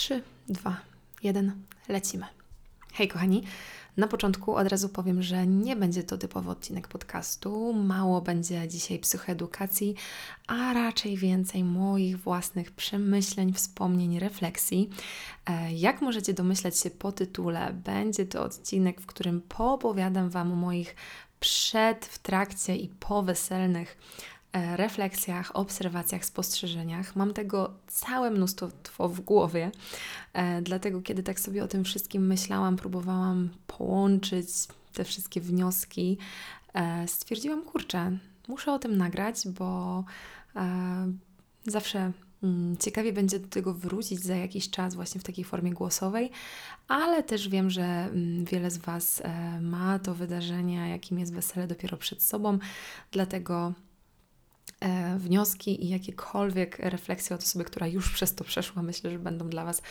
[0.00, 0.76] 3, 2,
[1.22, 1.52] 1,
[1.88, 2.26] lecimy.
[2.92, 3.42] Hej kochani,
[3.96, 7.72] na początku od razu powiem, że nie będzie to typowy odcinek podcastu.
[7.72, 9.94] Mało będzie dzisiaj psychoedukacji,
[10.46, 14.90] a raczej więcej moich własnych przemyśleń, wspomnień, refleksji.
[15.46, 20.56] E, jak możecie domyślać się po tytule, będzie to odcinek, w którym poopowiadam Wam o
[20.56, 20.96] moich
[21.40, 23.96] przed, w trakcie i po weselnych
[24.52, 27.16] refleksjach, obserwacjach, spostrzeżeniach.
[27.16, 29.70] Mam tego całe mnóstwo w głowie,
[30.32, 34.48] e, dlatego kiedy tak sobie o tym wszystkim myślałam, próbowałam połączyć
[34.92, 36.18] te wszystkie wnioski,
[36.74, 40.04] e, stwierdziłam, kurczę, muszę o tym nagrać, bo
[41.66, 46.30] zawsze mm, ciekawie będzie do tego wrócić za jakiś czas, właśnie w takiej formie głosowej,
[46.88, 49.22] ale też wiem, że mm, wiele z Was
[49.60, 52.58] ma to wydarzenie, jakim jest wesele, dopiero przed sobą,
[53.12, 53.89] dlatego E,
[55.16, 59.64] wnioski i jakiekolwiek refleksje od osoby, która już przez to przeszła, myślę, że będą dla
[59.64, 59.82] Was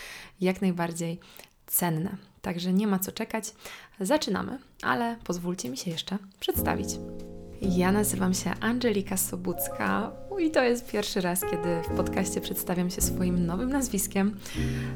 [0.42, 1.20] jak najbardziej
[1.68, 2.18] cenne.
[2.42, 3.54] Także nie ma co czekać.
[4.00, 6.90] Zaczynamy, ale pozwólcie mi się jeszcze przedstawić.
[7.62, 13.02] Ja nazywam się Angelika Sobucka i to jest pierwszy raz, kiedy w podcaście przedstawiam się
[13.02, 14.38] swoim nowym nazwiskiem.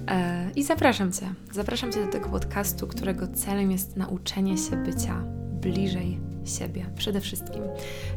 [0.08, 1.34] E, I zapraszam Cię.
[1.52, 5.24] Zapraszam Cię do tego podcastu, którego celem jest nauczenie się bycia
[5.62, 7.64] bliżej siebie przede wszystkim.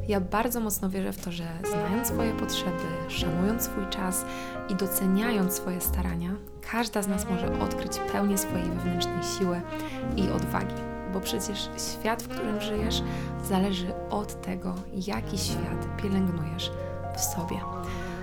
[0.08, 4.24] Ja bardzo mocno wierzę w to, że znając swoje potrzeby, szanując swój czas
[4.68, 6.30] i doceniając swoje starania,
[6.70, 9.60] każda z nas może odkryć pełnię swojej wewnętrznej siły
[10.16, 10.74] i odwagi.
[11.12, 13.02] Bo przecież świat, w którym żyjesz,
[13.44, 14.74] zależy od tego,
[15.06, 16.70] jaki świat pielęgnujesz
[17.16, 17.56] w sobie.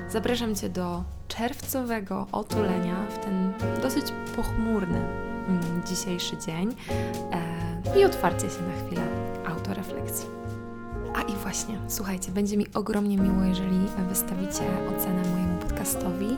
[0.10, 5.02] Zapraszam Cię do czerwcowego otulenia w ten dosyć pochmurny
[5.48, 6.76] mm, dzisiejszy dzień
[7.96, 9.23] e, i otwarcie się na chwilę
[9.64, 10.28] autorefleksji.
[11.16, 14.64] A i właśnie, słuchajcie, będzie mi ogromnie miło, jeżeli wystawicie
[14.98, 16.38] ocenę mojemu podcastowi.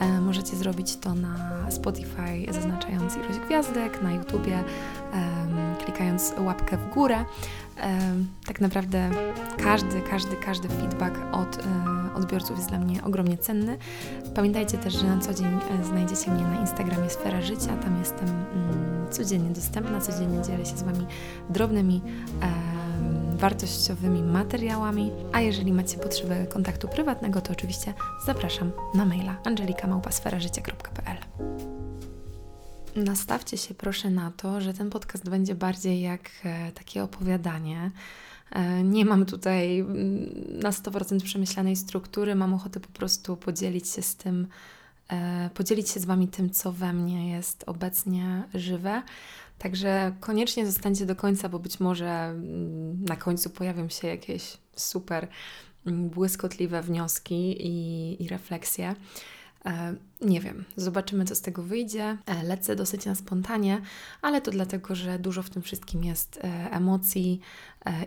[0.00, 4.64] E, możecie zrobić to na Spotify, zaznaczając ilość gwiazdek, na YouTubie,
[5.12, 7.24] e, klikając łapkę w górę.
[7.82, 7.98] E,
[8.46, 9.10] tak naprawdę
[9.64, 11.62] każdy, każdy, każdy feedback od e,
[12.14, 13.78] odbiorców jest dla mnie ogromnie cenny.
[14.34, 17.76] Pamiętajcie też, że na co dzień e, znajdziecie mnie na Instagramie Sfera Życia.
[17.76, 21.06] Tam jestem mm, codziennie dostępna, codziennie dzielę się z Wami
[21.50, 22.02] drobnymi
[23.36, 25.10] wartościowymi materiałami.
[25.32, 27.94] A jeżeli macie potrzebę kontaktu prywatnego, to oczywiście
[28.26, 31.16] zapraszam na maila angelikamałpasferażycia.pl
[33.04, 37.90] Nastawcie się proszę na to, że ten podcast będzie bardziej jak e, takie opowiadanie.
[38.50, 40.30] E, nie mam tutaj mm,
[40.62, 44.46] na 100% przemyślanej struktury, mam ochotę po prostu podzielić się z tym,
[45.08, 49.02] e, podzielić się z Wami tym, co we mnie jest obecnie żywe.
[49.58, 55.28] Także koniecznie zostańcie do końca, bo być może mm, na końcu pojawią się jakieś super
[55.86, 58.94] mm, błyskotliwe wnioski i, i refleksje.
[59.68, 62.18] E, nie wiem, zobaczymy, co z tego wyjdzie.
[62.26, 63.80] E, lecę dosyć na spontanie,
[64.22, 67.40] ale to dlatego, że dużo w tym wszystkim jest e, emocji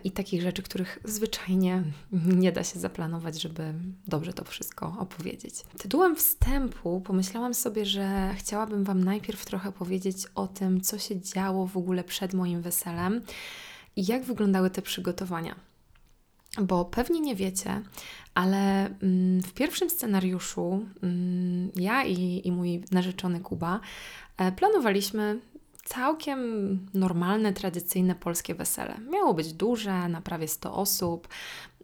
[0.04, 3.74] i takich rzeczy, których zwyczajnie nie da się zaplanować, żeby
[4.06, 5.54] dobrze to wszystko opowiedzieć.
[5.78, 11.66] Tytułem wstępu pomyślałam sobie, że chciałabym Wam najpierw trochę powiedzieć o tym, co się działo
[11.66, 13.20] w ogóle przed moim weselem
[13.96, 15.54] i jak wyglądały te przygotowania.
[16.60, 17.82] Bo pewnie nie wiecie,
[18.34, 23.80] ale mm, w pierwszym scenariuszu mm, ja i, i mój narzeczony Kuba
[24.36, 25.40] e, planowaliśmy
[25.84, 26.40] całkiem
[26.94, 28.96] normalne, tradycyjne polskie wesele.
[29.10, 31.28] Miało być duże, na prawie 100 osób,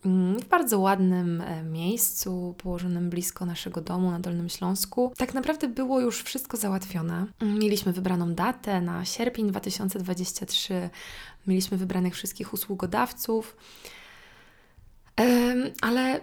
[0.05, 5.13] mm, w bardzo ładnym e, miejscu, położonym blisko naszego domu na Dolnym Śląsku.
[5.17, 7.27] Tak naprawdę było już wszystko załatwione.
[7.43, 10.91] Mieliśmy wybraną datę na sierpień 2023,
[11.47, 13.57] mieliśmy wybranych wszystkich usługodawców,
[15.81, 16.21] ale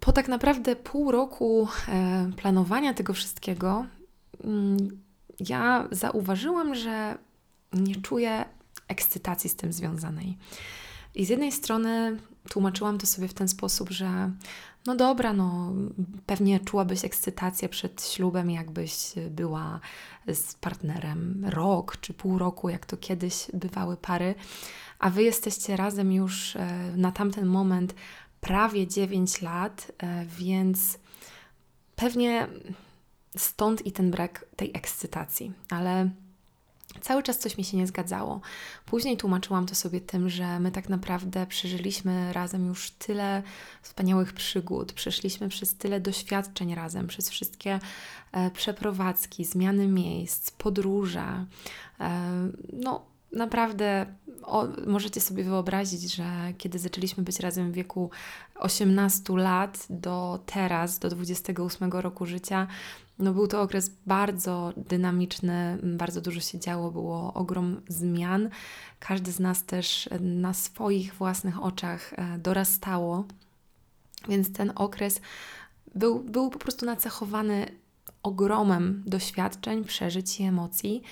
[0.00, 3.86] po tak naprawdę pół roku e, planowania tego wszystkiego,
[4.44, 4.76] mm,
[5.48, 7.18] ja zauważyłam, że
[7.72, 8.44] nie czuję
[8.88, 10.38] ekscytacji z tym związanej.
[11.14, 12.18] I z jednej strony
[12.48, 14.30] tłumaczyłam to sobie w ten sposób, że
[14.86, 15.72] no dobra, no
[16.26, 19.80] pewnie czułabyś ekscytację przed ślubem, jakbyś była
[20.34, 24.34] z partnerem rok czy pół roku, jak to kiedyś bywały pary,
[25.02, 27.94] a wy jesteście razem już e, na tamten moment
[28.40, 30.98] prawie 9 lat, e, więc
[31.96, 32.48] pewnie
[33.36, 36.10] stąd i ten brak tej ekscytacji, ale
[37.00, 38.40] cały czas coś mi się nie zgadzało.
[38.86, 43.42] Później tłumaczyłam to sobie tym, że my tak naprawdę przeżyliśmy razem już tyle
[43.82, 47.80] wspaniałych przygód, przeszliśmy przez tyle doświadczeń razem, przez wszystkie
[48.32, 51.46] e, przeprowadzki, zmiany miejsc, podróże.
[52.72, 54.06] No, naprawdę
[54.42, 56.24] o, możecie sobie wyobrazić, że
[56.58, 58.10] kiedy zaczęliśmy być razem w wieku
[58.54, 62.66] 18 lat do teraz, do 28 roku życia,
[63.18, 68.48] no był to okres bardzo dynamiczny, bardzo dużo się działo, było ogrom zmian.
[68.98, 73.24] Każdy z nas też na swoich własnych oczach e, dorastało,
[74.28, 75.20] więc ten okres
[75.94, 77.66] był, był po prostu nacechowany
[78.22, 81.02] ogromem doświadczeń, przeżyć i emocji.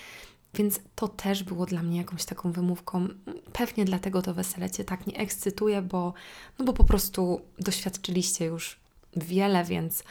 [0.54, 3.08] Więc to też było dla mnie jakąś taką wymówką.
[3.52, 6.14] Pewnie dlatego to wesele Cię tak nie ekscytuje, bo,
[6.58, 8.80] no bo po prostu doświadczyliście już
[9.16, 10.04] wiele, więc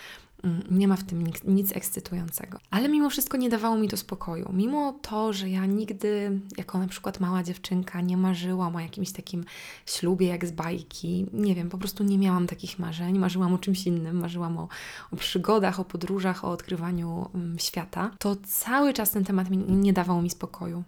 [0.72, 2.60] nie ma w tym nic, nic, ekscytującego.
[2.72, 4.50] Ale mimo wszystko nie dawało mi to spokoju.
[4.54, 9.46] Mimo to, że ja nigdy, jako na przykład mała dziewczynka, nie marzyłam o jakimś takim
[9.86, 11.26] ślubie jak z bajki.
[11.34, 13.20] Nie wiem, po prostu nie miałam takich marzeń.
[13.20, 14.20] Marzyłam o czymś innym.
[14.20, 14.68] Marzyłam o,
[15.12, 18.12] o przygodach, o podróżach, o odkrywaniu um, świata.
[18.20, 20.84] To cały czas ten temat nie dawał mi spokoju.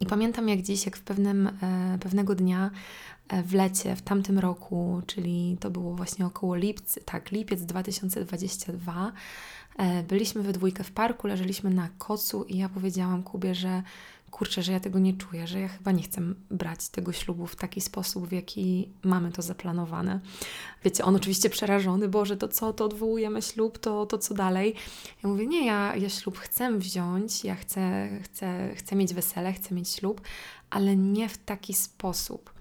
[0.00, 2.70] I pamiętam jak dziś, jak w pewnym, e, pewnego dnia
[3.30, 9.12] E, w lecie, w tamtym roku, czyli to było właśnie około lipca, tak, lipiec 2022.
[9.80, 13.82] E, byliśmy we dwójkę w parku, leżeliśmy na kocu i ja powiedziałam Kubie, że
[14.30, 17.56] kurczę, że ja tego nie czuję, że ja chyba nie chcę brać tego ślubu w
[17.56, 20.20] taki sposób, w jaki mamy to zaplanowane.
[20.84, 24.74] Wiecie, on oczywiście przerażony, Boże, to co, to odwołujemy ślub, to, to co dalej?
[25.22, 29.74] Ja mówię, nie, ja, ja ślub chcę wziąć, ja chcę, chcę, chcę mieć wesele, chcę
[29.74, 30.20] mieć ślub,
[30.70, 32.59] ale nie w taki sposób.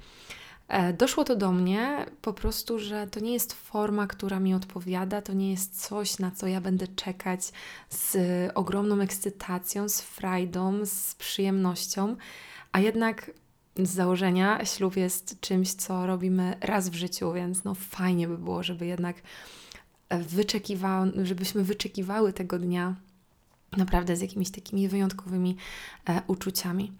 [0.69, 5.21] E, doszło to do mnie po prostu, że to nie jest forma, która mi odpowiada,
[5.21, 7.41] to nie jest coś, na co ja będę czekać
[7.89, 8.17] z
[8.55, 12.15] ogromną ekscytacją, z frajdą, z przyjemnością,
[12.71, 13.31] a jednak
[13.77, 18.63] z założenia ślub jest czymś, co robimy raz w życiu, więc no fajnie by było,
[18.63, 19.15] żeby jednak
[20.09, 22.95] wyczekiwa, żebyśmy wyczekiwały tego dnia
[23.77, 25.57] naprawdę z jakimiś takimi wyjątkowymi
[26.09, 26.91] e, uczuciami.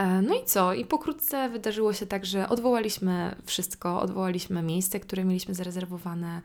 [0.00, 0.74] E, no i co?
[0.74, 6.42] I pokrótce wydarzyło się tak, że odwołaliśmy wszystko, odwołaliśmy miejsce, które mieliśmy zarezerwowane,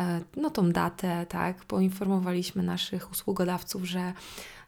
[0.00, 4.12] e, no tą datę, tak, poinformowaliśmy naszych usługodawców, że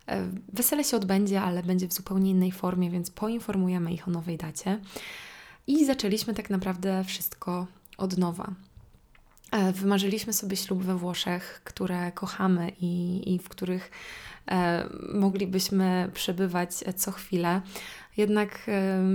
[0.06, 4.36] e, wesele się odbędzie, ale będzie w zupełnie innej formie, więc poinformujemy ich o nowej
[4.36, 4.80] dacie.
[5.66, 8.50] I zaczęliśmy tak naprawdę wszystko od nowa.
[9.72, 13.90] Wymarzyliśmy sobie ślub we Włoszech, które kochamy i, i w których
[15.14, 17.62] moglibyśmy przebywać co chwilę.
[18.16, 18.70] Jednak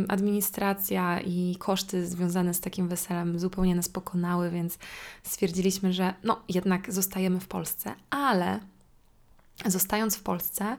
[0.08, 4.78] administracja i koszty związane z takim weselem zupełnie nas pokonały, więc
[5.24, 8.60] stwierdziliśmy, że no jednak zostajemy w Polsce, ale
[9.66, 10.78] zostając w Polsce,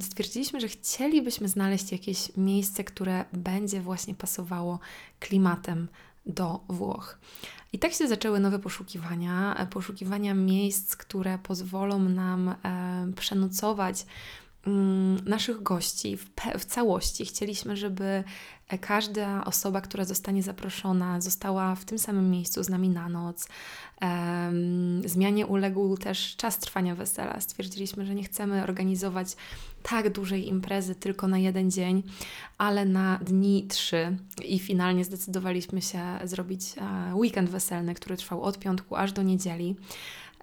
[0.00, 4.78] stwierdziliśmy, że chcielibyśmy znaleźć jakieś miejsce, które będzie właśnie pasowało
[5.20, 5.88] klimatem
[6.26, 7.18] do Włoch.
[7.72, 12.54] I tak się zaczęły nowe poszukiwania, poszukiwania miejsc, które pozwolą nam
[13.16, 14.06] przenocować
[14.66, 16.26] Mm, naszych gości w,
[16.58, 17.26] w, całości.
[17.26, 18.24] Chcieliśmy, żeby
[18.80, 23.48] każda osoba, która zostanie zaproszona, została w tym samym miejscu z nami na noc.
[25.04, 27.40] Zmianie uległ też czas trwania wesela.
[27.40, 29.36] Stwierdziliśmy, że nie chcemy organizować
[29.82, 32.02] tak dużej imprezy tylko na jeden dzień,
[32.58, 34.16] ale na dni trzy.
[34.44, 39.76] I finalnie zdecydowaliśmy się zrobić e, weekend weselny, który trwał od piątku aż do niedzieli.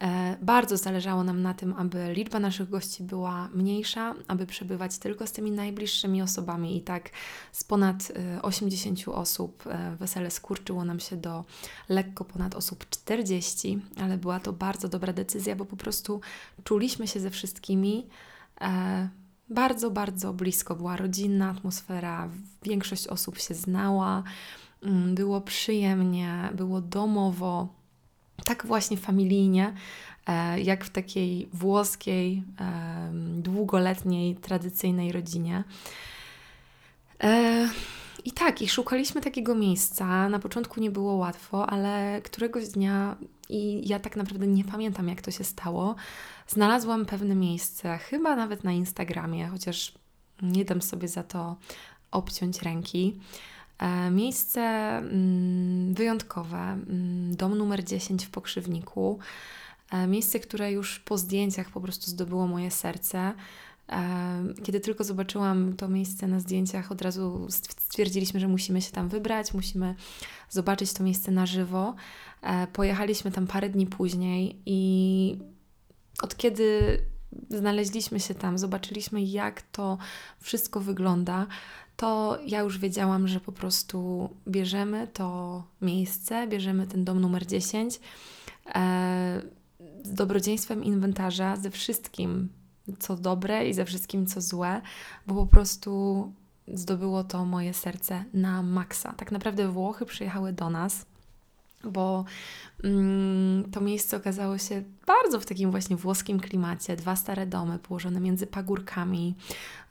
[0.01, 5.27] E, bardzo zależało nam na tym, aby liczba naszych gości była mniejsza, aby przebywać tylko
[5.27, 6.77] z tymi najbliższymi osobami.
[6.77, 7.09] I tak
[7.51, 8.11] z ponad
[8.41, 11.45] 80 e, osób e, wesele skurczyło nam się do
[11.89, 16.21] lekko ponad osób 40, ale była to bardzo dobra decyzja, bo po prostu
[16.63, 18.07] czuliśmy się ze wszystkimi.
[19.49, 22.29] Bardzo, bardzo blisko była rodzinna atmosfera,
[22.63, 24.23] większość osób się znała,
[24.83, 27.82] mm, było przyjemnie, było domowo
[28.45, 29.73] tak właśnie familijnie,
[30.27, 32.43] e, jak w takiej włoskiej,
[33.37, 35.63] długoletniej, tradycyjnej rodzinie.
[37.23, 37.69] E,
[38.25, 40.29] I tak, i szukaliśmy takiego miejsca.
[40.29, 43.15] Na początku nie było łatwo, ale któregoś dnia,
[43.49, 45.95] i ja tak naprawdę nie pamiętam, jak to się stało,
[46.47, 49.93] znalazłam pewne miejsce, chyba nawet na Instagramie, chociaż
[50.41, 51.55] nie dam sobie za to
[52.11, 53.19] obciąć ręki.
[53.79, 59.19] E, miejsce mm, wyjątkowe, mm, dom numer 10 w Pokrzywniku.
[59.91, 63.33] E, miejsce, które już po zdjęciach po prostu zdobyło moje serce.
[63.89, 69.09] E, kiedy tylko zobaczyłam to miejsce na zdjęciach, od razu stwierdziliśmy, że musimy się tam
[69.09, 69.95] wybrać, musimy
[70.49, 71.95] zobaczyć to miejsce na żywo.
[72.73, 75.37] Pojechaliśmy tam parę dni później i
[76.21, 76.99] od kiedy
[77.49, 79.97] znaleźliśmy się tam, zobaczyliśmy, jak to
[80.39, 81.47] wszystko wygląda,
[81.95, 87.99] to ja już wiedziałam, że po prostu bierzemy to miejsce, bierzemy ten dom numer 10
[88.75, 89.41] e,
[90.03, 92.49] z dobrodziejstwem inwentarza, ze wszystkim,
[92.99, 94.81] co dobre i ze wszystkim, co złe,
[95.27, 96.33] bo po prostu
[96.67, 99.13] zdobyło to moje serce na maksa.
[99.13, 101.05] Tak naprawdę Włochy przyjechały do nas,
[101.83, 102.25] bo
[102.83, 106.95] mm, to miejsce okazało się bardzo w takim właśnie włoskim klimacie.
[106.95, 109.35] Dwa stare domy położone między pagórkami,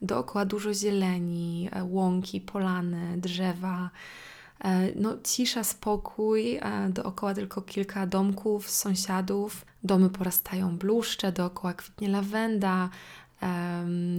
[0.02, 3.90] dookoła dużo zieleni, e, łąki, polany, drzewa.
[4.64, 9.66] E, no, cisza, spokój, e, dookoła tylko kilka domków, sąsiadów.
[9.84, 12.88] Domy porastają bluszcze, dookoła kwitnie lawenda,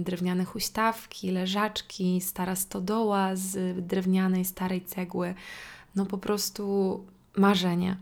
[0.00, 5.34] drewniane huśtawki, leżaczki, stara stodoła z drewnianej, starej cegły.
[5.96, 7.04] No po prostu
[7.36, 7.96] marzenie.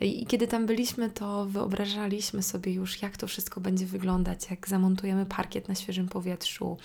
[0.00, 5.26] I kiedy tam byliśmy, to wyobrażaliśmy sobie już, jak to wszystko będzie wyglądać, jak zamontujemy
[5.26, 6.76] parkiet na świeżym powietrzu,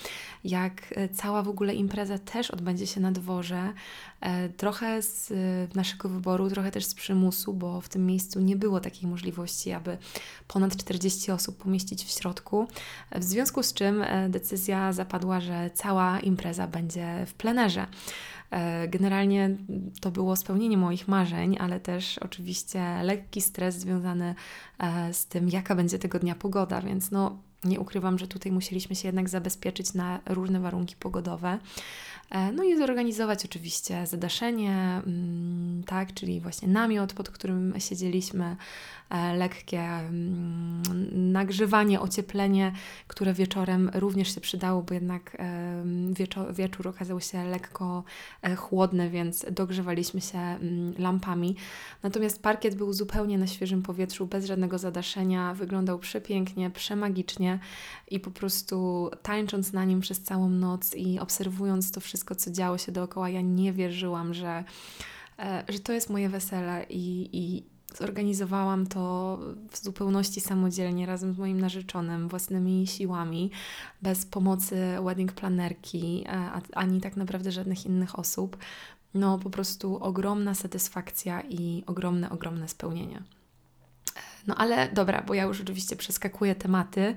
[0.43, 3.73] jak e, cała w ogóle impreza też odbędzie się na dworze.
[4.21, 5.33] E, trochę z
[5.75, 9.97] naszego wyboru, trochę też z przymusu, bo w tym miejscu nie było takiej możliwości, aby
[10.47, 12.67] ponad 40 osób pomieścić w środku.
[13.15, 17.87] W związku z czym e, decyzja zapadła, że cała impreza będzie w plenerze.
[18.51, 19.49] E, generalnie
[20.01, 24.35] to było spełnienie moich marzeń, ale też oczywiście lekki stres związany
[24.79, 28.95] e, z tym, jaka będzie tego dnia pogoda, więc no nie ukrywam, że tutaj musieliśmy
[28.95, 31.59] się jednak zabezpieczyć na różne warunki pogodowe.
[32.29, 38.55] E, no i zorganizować oczywiście zadaszenie, mm, tak, czyli właśnie namiot, pod którym siedzieliśmy,
[39.09, 40.81] e, lekkie mm,
[41.31, 42.71] nagrzewanie, ocieplenie,
[43.07, 45.37] które wieczorem również się przydało, bo jednak
[46.11, 48.03] wieczór, wieczór okazał się lekko
[48.41, 51.55] e, chłodny, więc dogrzewaliśmy się mm, lampami.
[52.03, 57.59] Natomiast parkiet był zupełnie na świeżym powietrzu, bez żadnego zadaszenia, wyglądał przepięknie, przemagicznie
[58.11, 62.77] i po prostu tańcząc na nim przez całą noc i obserwując to wszystko, co działo
[62.77, 64.63] się dookoła, ja nie wierzyłam, że,
[65.39, 67.63] e, że to jest moje wesele i, i
[67.95, 69.39] zorganizowałam to
[69.71, 73.51] w zupełności samodzielnie, razem z moim narzeczonym, własnymi siłami,
[74.01, 78.57] bez pomocy wedding planerki, e, ani tak naprawdę żadnych innych osób.
[79.13, 83.23] No, po prostu ogromna satysfakcja i ogromne, ogromne spełnienie.
[84.47, 87.15] No ale dobra, bo ja już oczywiście przeskakuję tematy.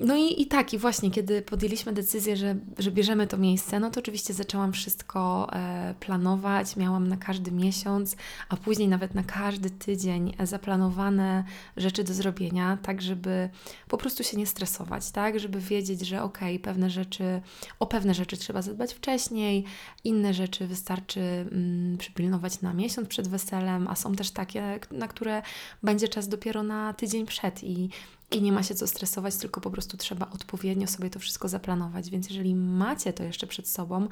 [0.00, 3.90] No i, i tak, i właśnie, kiedy podjęliśmy decyzję, że, że bierzemy to miejsce, no
[3.90, 6.76] to oczywiście zaczęłam wszystko e, planować.
[6.76, 8.16] Miałam na każdy miesiąc,
[8.48, 11.44] a później nawet na każdy tydzień zaplanowane
[11.76, 13.48] rzeczy do zrobienia, tak żeby
[13.88, 17.40] po prostu się nie stresować, tak, żeby wiedzieć, że okej, okay, pewne rzeczy,
[17.78, 19.64] o pewne rzeczy trzeba zadbać wcześniej,
[20.04, 25.42] inne rzeczy wystarczy mm, przypilnować na miesiąc przed weselem, a są też takie, na które
[25.82, 27.90] będzie czas dopiero na tydzień przed i
[28.30, 32.10] i nie ma się co stresować, tylko po prostu trzeba odpowiednio sobie to wszystko zaplanować.
[32.10, 34.08] Więc jeżeli macie to jeszcze przed sobą,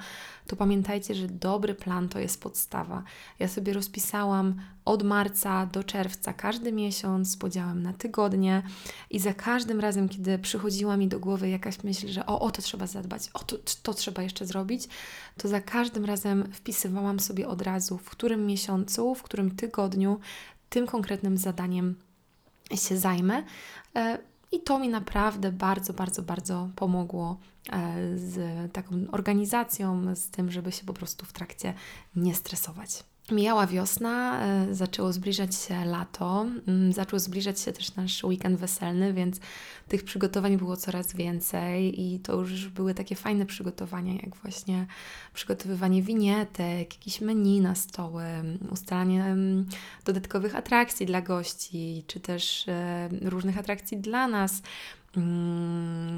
[0.47, 3.03] to pamiętajcie, że dobry plan to jest podstawa.
[3.39, 4.55] Ja sobie rozpisałam
[4.85, 8.63] od marca do czerwca każdy miesiąc z podziałem na tygodnie
[9.11, 12.63] i za każdym razem, kiedy przychodziła mi do głowy jakaś myśl, że o, o to
[12.63, 14.89] trzeba zadbać, o to, to trzeba jeszcze zrobić,
[15.37, 20.21] to za każdym razem wpisywałam sobie od razu, w którym miesiącu, w którym tygodniu
[20.69, 22.06] tym konkretnym zadaniem
[22.75, 23.43] się zajmę.
[23.97, 24.19] E,
[24.53, 27.37] I to mi naprawdę bardzo, bardzo, bardzo pomogło
[27.73, 28.39] e, z
[28.73, 31.75] taką organizacją, z tym, żeby się po prostu w trakcie
[32.17, 33.05] nie stresować.
[33.31, 39.13] Mijała wiosna, e, zaczęło zbliżać się lato, mm, zaczął zbliżać się też nasz weekend weselny,
[39.13, 39.41] więc
[39.89, 44.87] tych przygotowań było coraz więcej i to już były takie fajne przygotowania, jak właśnie
[45.35, 48.25] przygotowywanie winietek, jakieś menu na stoły,
[48.71, 49.37] ustalanie
[50.05, 54.63] dodatkowych atrakcji dla gości, czy też e, różnych atrakcji dla nas,
[55.17, 56.16] Mm,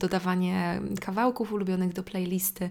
[0.00, 2.70] dodawanie kawałków ulubionych do playlisty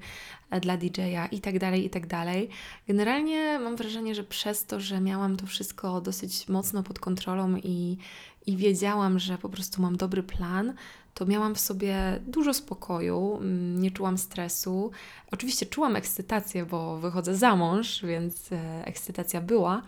[0.50, 2.50] e, dla DJ-a i tak dalej, i tak dalej.
[2.88, 7.98] Generalnie mam wrażenie, że przez to, że miałam to wszystko dosyć mocno pod kontrolą i,
[8.46, 10.74] i wiedziałam, że po prostu mam dobry plan,
[11.14, 14.92] to miałam w sobie dużo spokoju, mm, nie czułam stresu.
[15.32, 19.82] Oczywiście czułam ekscytację, bo wychodzę za mąż, więc e, ekscytacja była,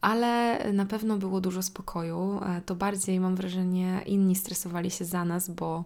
[0.00, 2.40] ale na pewno było dużo spokoju.
[2.42, 5.84] E, to bardziej mam wrażenie, inni stresowali się za nas, bo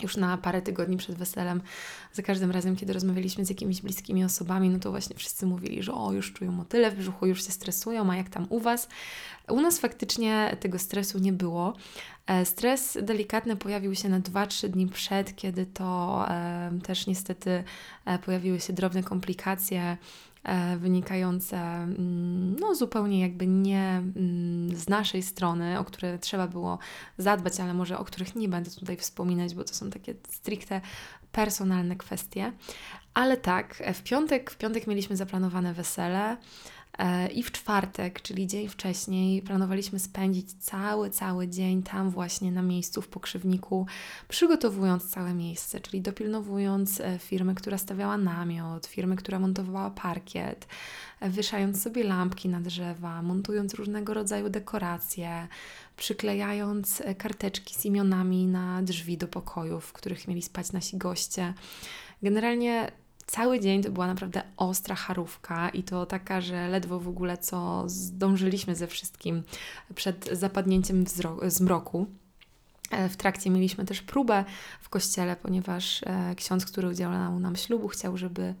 [0.00, 1.60] już na parę tygodni przed weselem,
[2.12, 5.94] za każdym razem, kiedy rozmawialiśmy z jakimiś bliskimi osobami, no to właśnie wszyscy mówili, że
[5.94, 8.88] o, już czują motyle w brzuchu, już się stresują, a jak tam u Was?
[9.48, 11.76] U nas faktycznie tego stresu nie było.
[12.26, 17.64] E, stres delikatny pojawił się na 2-3 dni przed, kiedy to e, też niestety
[18.04, 19.96] e, pojawiły się drobne komplikacje
[20.78, 26.78] wynikające mm, no, zupełnie jakby nie mm, z naszej strony, o które trzeba było
[27.18, 30.80] zadbać, ale może o których nie będę tutaj wspominać, bo to są takie stricte
[31.32, 32.52] personalne kwestie.
[33.14, 36.36] Ale tak, w piątek, w piątek mieliśmy zaplanowane wesele.
[36.98, 42.62] E, I w czwartek, czyli dzień wcześniej, planowaliśmy spędzić cały, cały dzień tam właśnie na
[42.62, 43.86] miejscu w pokrzywniku,
[44.28, 50.66] przygotowując całe miejsce, czyli dopilnowując e, firmy, która stawiała namiot, firmy, która montowała parkiet,
[51.20, 55.48] e, wyszając sobie lampki na drzewa, montując różnego rodzaju dekoracje,
[55.96, 61.54] przyklejając karteczki z imionami na drzwi do pokojów, w których mieli spać nasi goście.
[62.22, 62.92] Generalnie
[63.26, 67.84] cały dzień to była naprawdę ostra charówka i to taka, że ledwo w ogóle co
[67.86, 69.42] zdążyliśmy ze wszystkim
[69.94, 71.04] przed zapadnięciem
[71.46, 72.06] zmroku.
[72.90, 74.44] E, w trakcie mieliśmy też próbę
[74.80, 78.54] w kościele, ponieważ e, ksiądz, który udzielał nam ślubu, chciał, żeby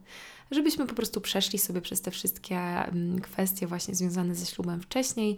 [0.52, 5.36] żebyśmy po prostu przeszli sobie przez te wszystkie mm, kwestie właśnie związane ze ślubem wcześniej,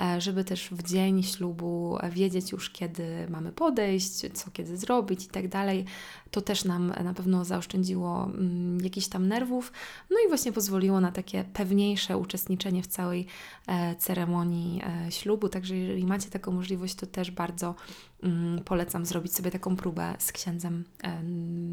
[0.00, 5.28] e, żeby też w dzień ślubu wiedzieć już, kiedy mamy podejść, co kiedy zrobić i
[5.28, 5.84] tak dalej.
[6.30, 9.72] To też nam na pewno zaoszczędziło mm, jakichś tam nerwów,
[10.10, 13.26] no i właśnie pozwoliło na takie pewniejsze uczestniczenie w całej
[13.66, 15.48] e, ceremonii e, ślubu.
[15.48, 17.74] Także jeżeli macie taką możliwość, to też bardzo
[18.22, 20.84] mm, polecam zrobić sobie taką próbę z księdzem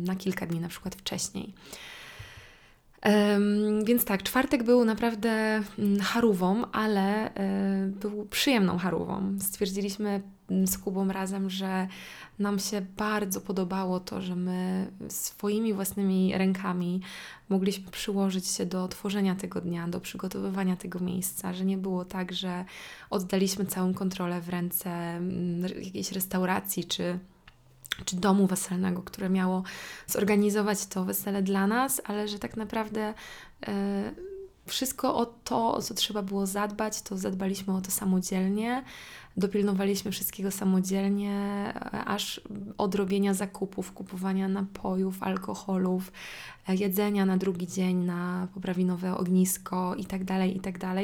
[0.05, 1.53] na kilka dni, na przykład wcześniej.
[3.85, 5.29] Więc tak, czwartek był naprawdę
[5.79, 9.37] mm, harówą, ale e, był przyjemną harówą.
[9.39, 11.87] Stwierdziliśmy mm, z Kubą razem, że
[12.39, 17.01] nam się bardzo podobało to, że my swoimi własnymi rękami
[17.49, 22.31] mogliśmy przyłożyć się do tworzenia tego dnia, do przygotowywania tego miejsca, że nie było tak,
[22.31, 22.65] że
[23.09, 27.19] oddaliśmy całą kontrolę w ręce mm, jakiejś restauracji czy
[28.05, 29.63] czy domu weselnego, które miało
[30.07, 33.13] zorganizować to wesele dla nas, ale że tak naprawdę
[33.67, 34.11] e,
[34.65, 38.83] wszystko o to, o co trzeba było zadbać, to zadbaliśmy o to samodzielnie.
[39.37, 41.33] Dopilnowaliśmy wszystkiego samodzielnie,
[41.93, 42.41] e, aż
[42.77, 46.11] od robienia zakupów, kupowania napojów, alkoholów,
[46.67, 51.01] e, jedzenia na drugi dzień, na poprawinowe ognisko itd., tak itd.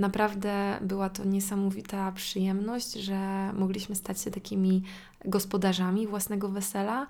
[0.00, 4.82] Naprawdę była to niesamowita przyjemność, że mogliśmy stać się takimi
[5.24, 7.06] gospodarzami własnego wesela,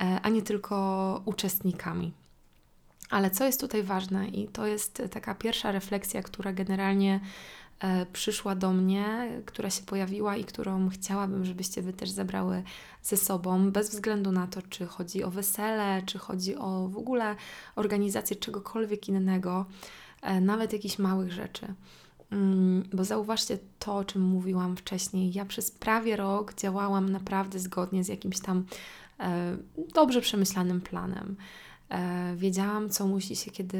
[0.00, 2.12] e, a nie tylko uczestnikami.
[3.10, 7.20] Ale co jest tutaj ważne, i to jest taka pierwsza refleksja, która generalnie
[7.80, 12.62] e, przyszła do mnie, która się pojawiła i którą chciałabym, żebyście Wy też zabrały
[13.02, 17.36] ze sobą, bez względu na to, czy chodzi o wesele, czy chodzi o w ogóle
[17.76, 19.66] organizację czegokolwiek innego,
[20.22, 21.74] e, nawet jakichś małych rzeczy.
[22.32, 25.32] Mm, bo zauważcie to, o czym mówiłam wcześniej.
[25.32, 28.64] Ja przez prawie rok działałam naprawdę zgodnie z jakimś tam
[29.20, 29.56] e,
[29.94, 31.36] dobrze przemyślanym planem.
[31.88, 33.78] E, wiedziałam, co musi się kiedy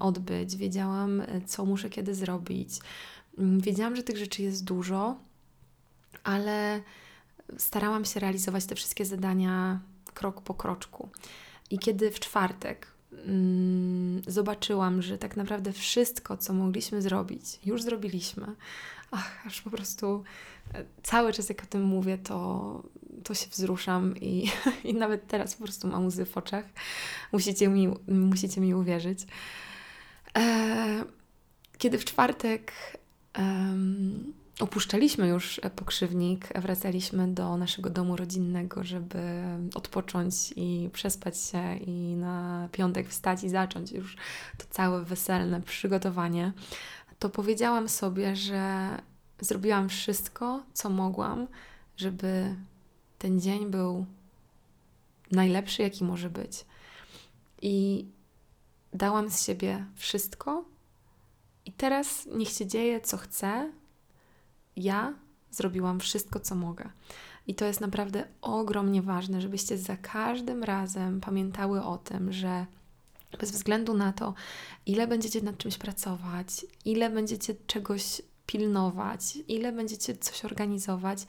[0.00, 2.70] odbyć, wiedziałam, e, co muszę kiedy zrobić.
[3.38, 5.18] Mm, wiedziałam, że tych rzeczy jest dużo,
[6.24, 6.82] ale
[7.58, 9.80] starałam się realizować te wszystkie zadania
[10.14, 11.08] krok po kroczku.
[11.70, 12.97] I kiedy w czwartek
[14.26, 18.46] zobaczyłam, że tak naprawdę wszystko, co mogliśmy zrobić, już zrobiliśmy.
[19.10, 20.24] Ach, aż po prostu
[20.74, 22.82] e, cały czas, jak o tym mówię, to,
[23.24, 24.50] to się wzruszam i,
[24.84, 26.64] i nawet teraz po prostu mam łzy w oczach.
[27.32, 29.26] Musicie mi, musicie mi uwierzyć.
[30.38, 31.04] E,
[31.78, 32.72] kiedy w czwartek
[34.60, 39.18] opuszczaliśmy już pokrzywnik, wracaliśmy do naszego domu rodzinnego, żeby
[39.74, 44.16] odpocząć i przespać się i na piątek wstać i zacząć już
[44.58, 46.52] to całe weselne przygotowanie,
[47.18, 48.88] to powiedziałam sobie, że
[49.40, 51.46] zrobiłam wszystko, co mogłam,
[51.96, 52.56] żeby
[53.18, 54.06] ten dzień był
[55.30, 56.64] najlepszy, jaki może być.
[57.62, 58.06] I
[58.92, 60.64] dałam z siebie wszystko.
[61.64, 63.72] I teraz niech się dzieje, co chcę,
[64.78, 65.14] ja
[65.50, 66.90] zrobiłam wszystko, co mogę.
[67.46, 72.66] I to jest naprawdę ogromnie ważne, żebyście za każdym razem pamiętały o tym, że
[73.40, 74.34] bez względu na to,
[74.86, 81.26] ile będziecie nad czymś pracować, ile będziecie czegoś pilnować, ile będziecie coś organizować,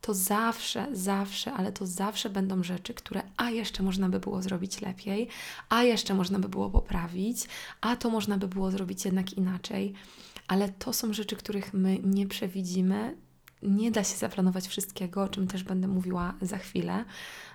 [0.00, 4.80] to zawsze, zawsze, ale to zawsze będą rzeczy, które a jeszcze można by było zrobić
[4.80, 5.28] lepiej,
[5.68, 7.46] a jeszcze można by było poprawić,
[7.80, 9.94] a to można by było zrobić jednak inaczej
[10.50, 13.16] ale to są rzeczy, których my nie przewidzimy.
[13.62, 17.04] Nie da się zaplanować wszystkiego, o czym też będę mówiła za chwilę.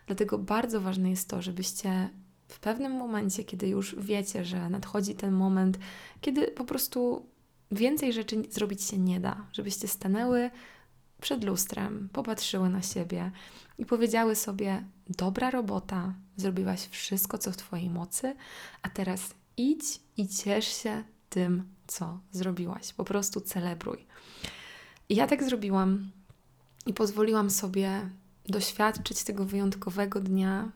[0.08, 2.10] Dlatego bardzo ważne jest to, żebyście
[2.48, 5.80] w pewnym momencie, kiedy już wiecie, że nadchodzi ten moment,
[6.22, 7.26] kiedy po prostu
[7.72, 10.50] więcej rzeczy zrobić się nie da, żebyście stanęły
[11.22, 13.32] przed lustrem, popatrzyły na siebie
[13.78, 18.36] i powiedziały sobie: Dobra robota, zrobiłaś wszystko, co w Twojej mocy,
[18.82, 22.94] a teraz idź i ciesz się tym, co zrobiłaś.
[22.94, 24.06] Po prostu celebruj.
[25.10, 26.12] I ja tak zrobiłam
[26.86, 28.10] i pozwoliłam sobie
[28.50, 30.72] doświadczyć tego wyjątkowego dnia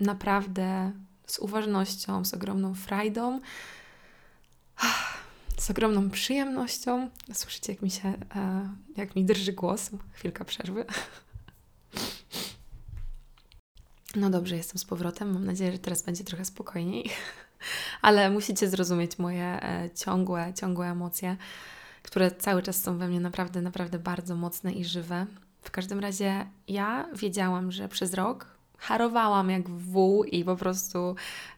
[0.00, 0.92] naprawdę
[1.26, 3.40] z uważnością, z ogromną frajdą.
[5.58, 7.10] z ogromną przyjemnością.
[7.32, 9.90] Słyszycie, jak mi się, e, jak mi drży głos.
[10.12, 10.84] Chwilka przerwy.
[14.16, 15.32] No dobrze, jestem z powrotem.
[15.32, 17.10] Mam nadzieję, że teraz będzie trochę spokojniej.
[18.02, 21.36] Ale musicie zrozumieć moje e, ciągłe, ciągłe emocje,
[22.02, 25.26] które cały czas są we mnie naprawdę, naprawdę bardzo mocne i żywe.
[25.62, 28.46] W każdym razie ja wiedziałam, że przez rok
[28.78, 31.16] harowałam jak wół i po prostu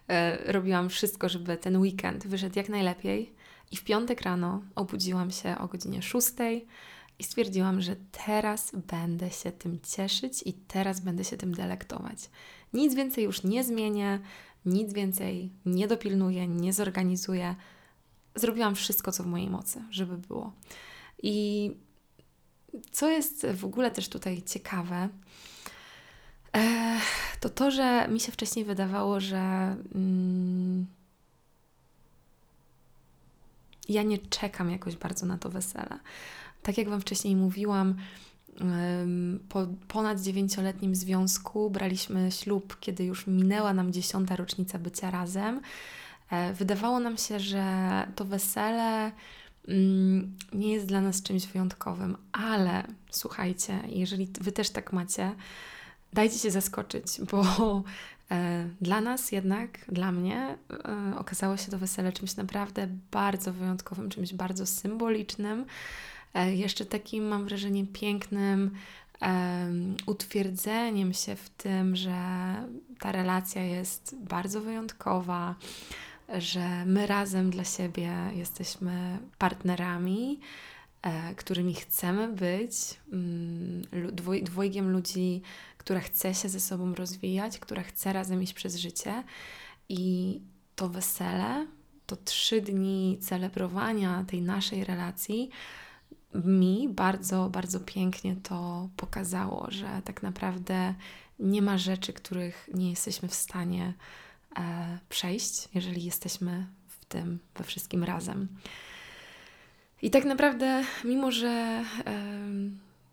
[0.08, 3.32] e, robiłam wszystko, żeby ten weekend wyszedł jak najlepiej.
[3.70, 6.28] I w piątek rano obudziłam się o godzinie 6
[7.18, 12.18] i stwierdziłam, że teraz będę się tym cieszyć i teraz będę się tym delektować.
[12.72, 14.20] Nic więcej już nie zmienię,
[14.66, 17.54] nic więcej nie dopilnuję, nie zorganizuję.
[18.34, 20.52] Zrobiłam wszystko, co w mojej mocy, żeby było.
[21.22, 21.70] I
[22.90, 25.08] co jest w ogóle też tutaj ciekawe,
[26.56, 27.00] e,
[27.40, 30.86] to to, że mi się wcześniej wydawało, że mm,
[33.88, 35.98] ja nie czekam jakoś bardzo na to wesele.
[36.62, 37.96] Tak jak Wam wcześniej mówiłam,
[39.48, 45.60] po ponad dziewięcioletnim związku braliśmy ślub, kiedy już minęła nam dziesiąta rocznica bycia razem.
[46.30, 47.64] E, wydawało nam się, że
[48.16, 49.12] to wesele
[49.68, 55.32] mm, nie jest dla nas czymś wyjątkowym, ale słuchajcie, jeżeli Wy też tak macie,
[56.12, 57.44] dajcie się zaskoczyć, bo
[58.30, 64.10] e, dla nas jednak, dla mnie, e, okazało się to wesele czymś naprawdę bardzo wyjątkowym,
[64.10, 65.66] czymś bardzo symbolicznym.
[66.36, 68.70] E, jeszcze takim, mam wrażenie, pięknym
[70.06, 72.14] utwierdzeniem się w tym, że
[72.98, 75.54] ta relacja jest bardzo wyjątkowa,
[76.38, 80.40] że my razem dla siebie jesteśmy partnerami,
[81.02, 82.74] e, którymi chcemy być,
[83.12, 83.82] mm,
[84.42, 85.42] dwojgiem ludzi,
[85.78, 89.24] która chce się ze sobą rozwijać, która chce razem iść przez życie.
[89.88, 90.40] I
[90.74, 91.66] to wesele,
[92.06, 95.50] to trzy dni celebrowania tej naszej relacji,
[96.34, 100.94] mi bardzo, bardzo pięknie to pokazało, że tak naprawdę
[101.38, 103.94] nie ma rzeczy, których nie jesteśmy w stanie
[104.58, 108.48] e, przejść, jeżeli jesteśmy w tym we wszystkim razem.
[110.02, 111.84] I tak naprawdę, mimo że e,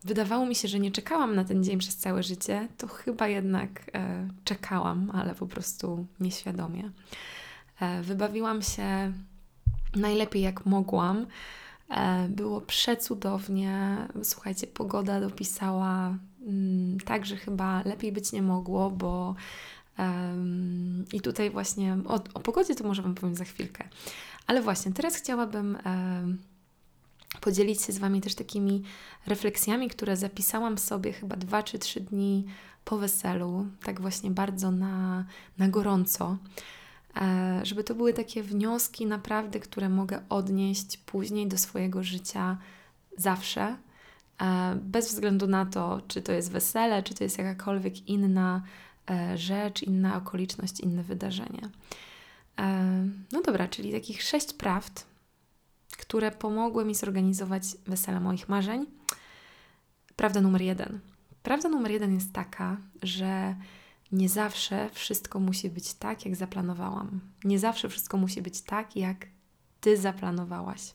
[0.03, 3.69] wydawało mi się, że nie czekałam na ten dzień przez całe życie, to chyba jednak
[3.93, 6.91] e, czekałam, ale po prostu nieświadomie.
[7.79, 9.13] E, wybawiłam się
[9.95, 11.25] najlepiej jak mogłam.
[11.89, 13.97] E, było przecudownie.
[14.23, 16.17] Słuchajcie, pogoda dopisała
[16.47, 19.35] mm, tak, że chyba lepiej być nie mogło, bo
[21.13, 23.87] i tutaj właśnie o, o, pogodzie to może Wam powiem za chwilkę.
[24.47, 26.37] Ale właśnie teraz chciałabym um,
[27.41, 28.83] podzielić się z Wami też takimi
[29.27, 32.45] refleksjami, które zapisałam sobie chyba dwa czy trzy dni
[32.85, 35.25] po weselu, tak właśnie bardzo na,
[35.57, 36.37] na gorąco.
[37.21, 42.57] E, żeby to były takie wnioski naprawdę, które mogę odnieść później do swojego życia
[43.17, 43.77] zawsze,
[44.41, 48.63] e, bez względu na to, czy to jest wesele, czy to jest jakakolwiek inna
[49.09, 51.69] e, rzecz, inna okoliczność, inne wydarzenie.
[53.31, 55.05] No dobra, czyli takich sześć prawd,
[55.97, 58.85] które pomogły mi zorganizować wesele moich marzeń.
[60.15, 60.99] Prawda numer jeden.
[61.43, 63.55] Prawda numer jeden jest taka, że
[64.13, 67.19] nie zawsze wszystko musi być tak, jak zaplanowałam.
[67.43, 69.27] Nie zawsze wszystko musi być tak, jak
[69.81, 70.93] ty zaplanowałaś.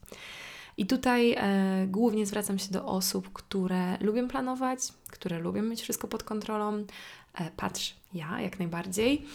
[0.76, 6.08] I tutaj e, głównie zwracam się do osób, które lubią planować, które lubią mieć wszystko
[6.08, 6.84] pod kontrolą.
[7.34, 9.26] E, patrz, ja jak najbardziej.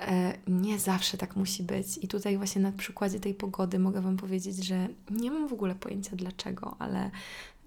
[0.00, 1.98] E, nie zawsze tak musi być.
[2.02, 5.74] I tutaj właśnie na przykładzie tej pogody mogę Wam powiedzieć, że nie mam w ogóle
[5.74, 7.10] pojęcia dlaczego, ale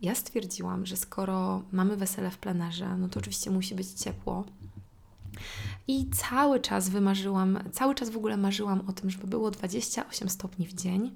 [0.02, 4.46] ja stwierdziłam, że skoro mamy wesele w plenerze, no to oczywiście musi być ciepło.
[5.88, 10.68] I cały czas wymarzyłam, cały czas w ogóle marzyłam o tym, żeby było 28 stopni
[10.68, 11.16] w dzień,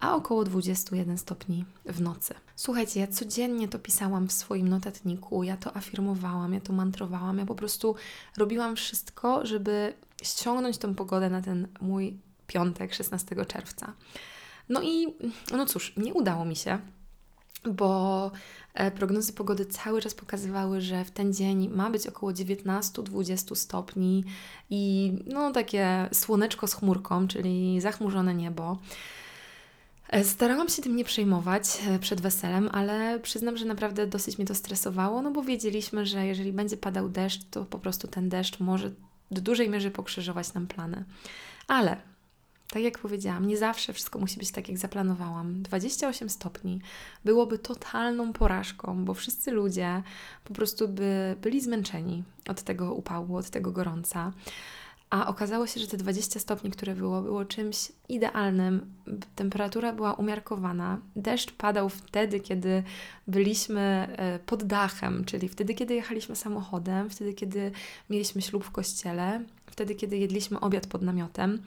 [0.00, 2.34] a około 21 stopni w nocy.
[2.56, 7.46] Słuchajcie, ja codziennie to pisałam w swoim notatniku, ja to afirmowałam, ja to mantrowałam, ja
[7.46, 7.94] po prostu
[8.36, 13.92] robiłam wszystko, żeby ściągnąć tą pogodę na ten mój piątek, 16 czerwca.
[14.68, 15.14] No i
[15.52, 16.78] no cóż, nie udało mi się
[17.72, 18.30] bo
[18.74, 24.24] e, prognozy pogody cały czas pokazywały, że w ten dzień ma być około 19-20 stopni
[24.70, 28.78] i no takie słoneczko z chmurką, czyli zachmurzone niebo.
[30.08, 34.46] E, starałam się tym nie przejmować e, przed weselem, ale przyznam, że naprawdę dosyć mnie
[34.46, 38.60] to stresowało, no bo wiedzieliśmy, że jeżeli będzie padał deszcz, to po prostu ten deszcz
[38.60, 38.90] może
[39.30, 41.04] do dużej mierze pokrzyżować nam plany.
[41.68, 41.96] Ale
[42.74, 45.62] tak jak powiedziałam, nie zawsze wszystko musi być tak, jak zaplanowałam.
[45.62, 46.80] 28 stopni
[47.24, 50.02] byłoby totalną porażką, bo wszyscy ludzie
[50.44, 54.32] po prostu by byli zmęczeni od tego upału, od tego gorąca.
[55.10, 58.94] a okazało się, że te 20 stopni, które było, było czymś idealnym.
[59.36, 60.98] Temperatura była umiarkowana.
[61.16, 62.82] Deszcz padał wtedy, kiedy
[63.26, 63.80] byliśmy
[64.16, 67.72] e, pod dachem, czyli wtedy, kiedy jechaliśmy samochodem, wtedy, kiedy
[68.10, 71.62] mieliśmy ślub w kościele, wtedy, kiedy jedliśmy obiad pod namiotem.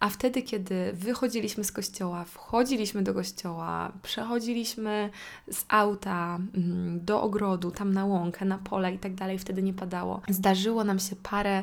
[0.00, 5.10] A wtedy, kiedy wychodziliśmy z kościoła, wchodziliśmy do kościoła, przechodziliśmy
[5.50, 9.74] z auta mm, do ogrodu, tam na łąkę, na pole i tak dalej, wtedy nie
[9.74, 10.20] padało.
[10.28, 11.62] Zdarzyło nam się parę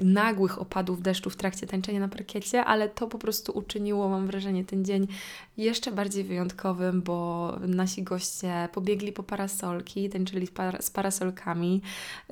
[0.00, 4.64] nagłych opadów deszczu w trakcie tańczenia na parkiecie, ale to po prostu uczyniło, mam wrażenie,
[4.64, 5.08] ten dzień
[5.56, 10.48] jeszcze bardziej wyjątkowym, bo nasi goście pobiegli po parasolki, tańczyli
[10.80, 11.82] z parasolkami.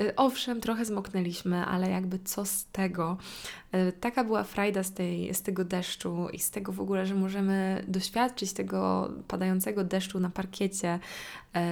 [0.01, 3.17] Y, owszem, trochę zmoknęliśmy, ale jakby co z tego?
[3.75, 7.15] Y, taka była frajda z, tej, z tego deszczu i z tego w ogóle, że
[7.15, 10.99] możemy doświadczyć tego padającego deszczu na parkiecie,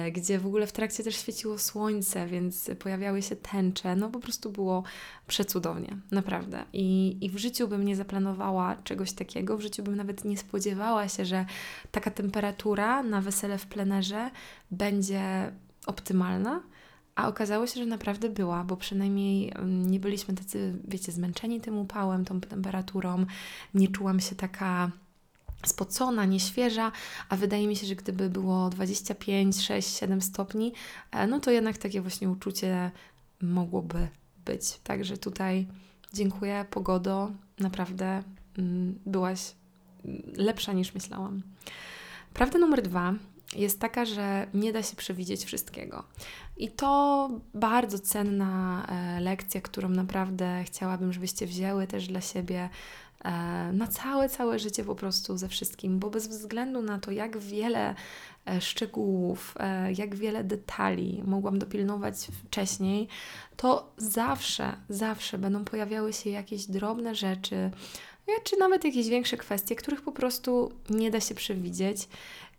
[0.07, 3.95] y, gdzie w ogóle w trakcie też świeciło słońce, więc pojawiały się tęcze.
[3.95, 4.83] No po prostu było
[5.27, 6.63] przecudownie, naprawdę.
[6.73, 11.07] I, I w życiu bym nie zaplanowała czegoś takiego, w życiu bym nawet nie spodziewała
[11.07, 11.45] się, że
[11.91, 14.31] taka temperatura na wesele w plenerze
[14.71, 15.51] będzie
[15.85, 16.61] optymalna.
[17.21, 21.77] A okazało się, że naprawdę była, bo przynajmniej mm, nie byliśmy tacy, wiecie, zmęczeni tym
[21.77, 23.25] upałem, tą temperaturą.
[23.73, 24.91] Nie czułam się taka
[25.65, 26.91] spocona, nieświeża,
[27.29, 30.73] a wydaje mi się, że gdyby było 25, 6, 7 stopni,
[31.11, 32.91] e, no to jednak takie właśnie uczucie
[33.41, 34.07] mogłoby
[34.45, 34.79] być.
[34.83, 35.67] Także tutaj
[36.13, 38.23] dziękuję, pogodo, naprawdę
[38.57, 39.51] mm, byłaś
[40.37, 41.41] lepsza niż myślałam.
[42.33, 43.13] Prawda numer dwa
[43.55, 46.03] jest taka, że nie da się przewidzieć wszystkiego.
[46.57, 52.69] I to bardzo cenna e, lekcja, którą naprawdę chciałabym, żebyście wzięły też dla siebie
[53.25, 53.31] e,
[53.73, 57.95] na całe, całe życie po prostu ze wszystkim, bo bez względu na to, jak wiele
[58.45, 59.55] e, szczegółów,
[59.97, 63.07] jak wiele detali mogłam dopilnować wcześniej,
[63.57, 67.71] to zawsze, zawsze będą pojawiały się jakieś drobne rzeczy,
[68.43, 72.07] czy nawet jakieś większe kwestie, których po prostu nie da się przewidzieć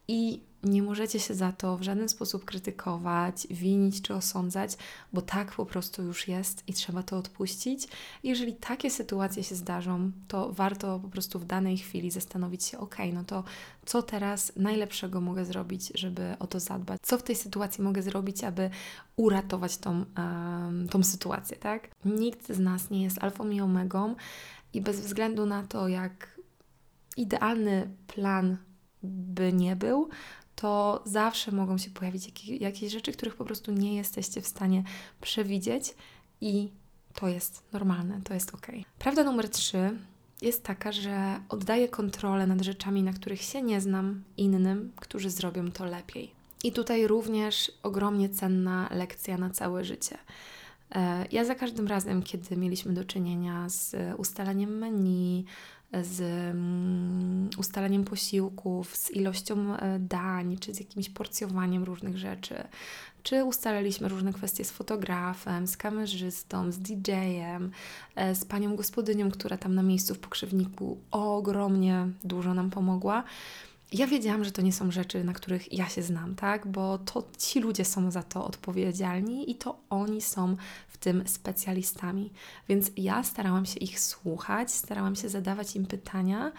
[0.09, 4.77] i nie możecie się za to w żaden sposób krytykować, winić czy osądzać,
[5.12, 7.88] bo tak po prostu już jest i trzeba to odpuścić.
[8.22, 12.96] jeżeli takie sytuacje się zdarzą, to warto po prostu w danej chwili zastanowić się, ok,
[13.12, 13.44] no to
[13.87, 17.01] co teraz najlepszego mogę zrobić, żeby o to zadbać?
[17.03, 18.70] Co w tej sytuacji mogę zrobić, aby
[19.16, 21.88] uratować tą, um, tą sytuację, tak?
[22.05, 24.14] Nikt z nas nie jest alfą i omegą
[24.72, 26.40] i bez względu na to, jak
[27.16, 28.57] idealny plan
[29.03, 30.09] by nie był,
[30.57, 34.85] to zawsze mogą się pojawić jakieś, rzeczy, których po prostu nie jesteście w stanie
[35.21, 35.95] przewidzieć
[36.41, 36.71] i
[37.15, 38.67] to jest normalne, to jest ok.
[38.99, 39.99] Prawda numer trzy
[40.43, 45.71] jest taka, że oddaję kontrolę nad rzeczami, na których się nie znam, innym, którzy zrobią
[45.71, 46.33] to lepiej.
[46.65, 50.19] I tutaj również ogromnie cenna lekcja na całe życie.
[50.95, 55.45] E, ja za każdym razem, kiedy mieliśmy do czynienia z ustalaniem menu,
[56.02, 62.55] z mm, ustalaniem posiłków, z ilością e, dań, czy z jakimś porcjowaniem różnych rzeczy,
[63.22, 67.70] czy ustalaliśmy różne kwestie z fotografem, z kamerzystą, z DJ-em,
[68.16, 73.24] e, z panią gospodynią, która tam na miejscu w pokrzywniku ogromnie dużo nam pomogła
[73.92, 76.66] ja wiedziałam, że to nie są rzeczy, na których ja się znam, tak?
[76.66, 80.57] Bo to ci ludzie są za to odpowiedzialni i to oni są
[80.88, 82.33] w tym specjalistami.
[82.68, 86.52] Więc ja starałam się ich słuchać, starałam się zadawać im pytania,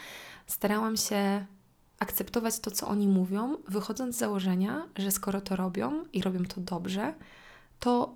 [0.47, 1.45] starałam się
[1.99, 6.61] akceptować to, co oni mówią, wychodząc z założenia, że skoro to robią i robią to
[6.61, 7.13] dobrze,
[7.79, 8.15] to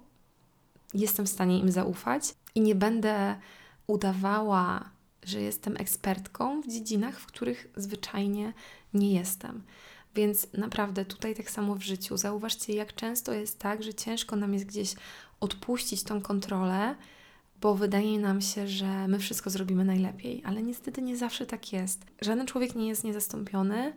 [0.93, 3.35] jestem w stanie im zaufać i nie będę
[3.87, 4.89] udawała,
[5.27, 8.53] że jestem ekspertką w dziedzinach, w których zwyczajnie
[8.93, 9.63] nie jestem.
[10.15, 12.17] Więc naprawdę tutaj tak samo w życiu.
[12.17, 14.95] Zauważcie, jak często jest tak, że ciężko nam jest gdzieś
[15.39, 16.95] odpuścić tą kontrolę,
[17.61, 22.05] bo wydaje nam się, że my wszystko zrobimy najlepiej, ale niestety nie zawsze tak jest.
[22.21, 23.93] Żaden człowiek nie jest niezastąpiony,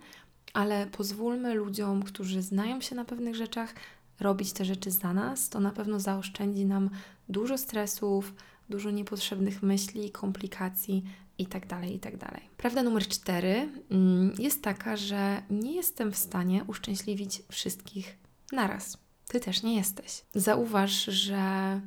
[0.53, 3.75] ale pozwólmy ludziom, którzy znają się na pewnych rzeczach,
[4.21, 5.49] robić te rzeczy za nas.
[5.49, 6.91] To na pewno zaoszczędzi nam
[7.29, 8.35] dużo stresów,
[8.71, 11.05] dużo niepotrzebnych myśli, komplikacji
[11.39, 12.19] itd., tak itd.
[12.19, 18.19] Tak Prawda numer cztery mm, jest taka, że nie jestem w stanie uszczęśliwić wszystkich
[18.53, 18.99] naraz.
[19.29, 20.23] Ty też nie jesteś.
[20.35, 21.81] Zauważ, że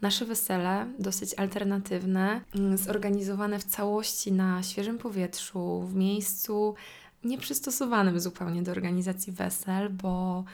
[0.00, 6.74] nasze wesele, dosyć alternatywne, mm, zorganizowane w całości na świeżym powietrzu, w miejscu
[7.24, 10.44] nieprzystosowanym zupełnie do organizacji wesel, bo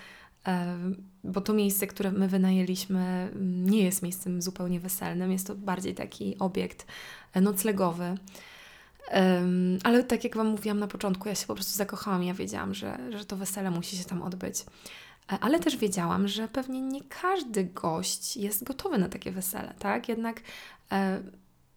[1.24, 5.94] bo to miejsce, które my wynajęliśmy, mm, nie jest miejscem zupełnie weselnym, jest to bardziej
[5.94, 6.86] taki obiekt
[7.32, 8.14] e, noclegowy.
[9.84, 12.22] Ale tak jak Wam mówiłam na początku, ja się po prostu zakochałam.
[12.22, 14.60] Ja wiedziałam, że, że to wesele musi się tam odbyć.
[15.32, 20.08] E, ale też wiedziałam, że pewnie nie każdy gość jest gotowy na takie wesele, tak?
[20.08, 20.40] Jednak
[20.92, 21.22] e,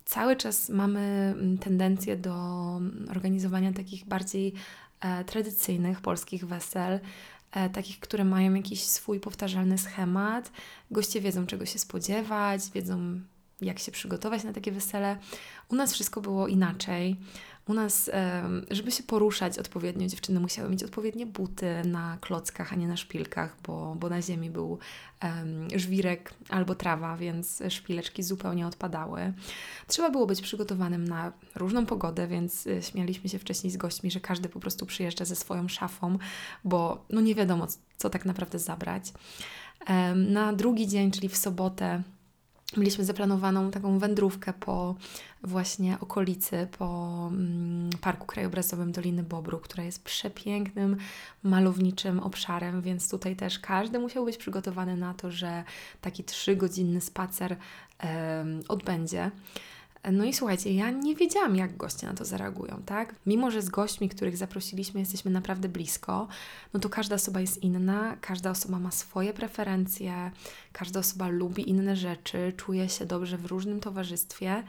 [0.05, 2.33] cały czas mamy mm, tendencję do
[2.77, 4.53] mm, organizowania takich bardziej
[5.25, 6.99] tradycyjnych polskich wesel,
[7.73, 10.51] takich, które mają jakiś swój powtarzalny schemat.
[10.91, 13.19] Goście wiedzą, czego się spodziewać, wiedzą,
[13.61, 15.17] jak się przygotować na takie wesele.
[15.69, 17.15] U nas wszystko było inaczej.
[17.69, 18.09] U nas,
[18.71, 23.55] żeby się poruszać odpowiednio, dziewczyny musiały mieć odpowiednie buty na klockach, a nie na szpilkach,
[23.67, 24.79] bo, bo na ziemi był
[25.75, 29.33] żwirek albo trawa, więc szpileczki zupełnie odpadały.
[29.87, 34.19] Trzeba było być przygotowanym na różną pogodę, więc e, śmialiśmy się wcześniej z gośćmi, że
[34.19, 36.17] każdy po prostu przyjeżdża ze swoją szafą,
[36.63, 39.13] bo no nie wiadomo, co tak naprawdę zabrać.
[40.15, 42.03] Na drugi dzień, czyli w sobotę,
[42.77, 44.95] Mieliśmy zaplanowaną taką wędrówkę po
[45.43, 50.97] właśnie okolicy, po mm, Parku Krajobrazowym Doliny Bobru, która jest przepięknym,
[51.43, 55.63] malowniczym obszarem, więc tutaj też każdy musiał być przygotowany na to, że
[56.01, 57.57] taki trzygodzinny spacer
[58.67, 59.31] odbędzie.
[60.11, 63.15] No i słuchajcie, ja nie wiedziałam, jak goście na to zareagują, tak?
[63.25, 66.27] Mimo, że z gośćmi, których zaprosiliśmy, jesteśmy naprawdę blisko,
[66.73, 70.31] no to każda osoba jest inna, każda osoba ma swoje preferencje,
[70.71, 74.63] każda osoba lubi inne rzeczy, czuje się dobrze w różnym towarzystwie.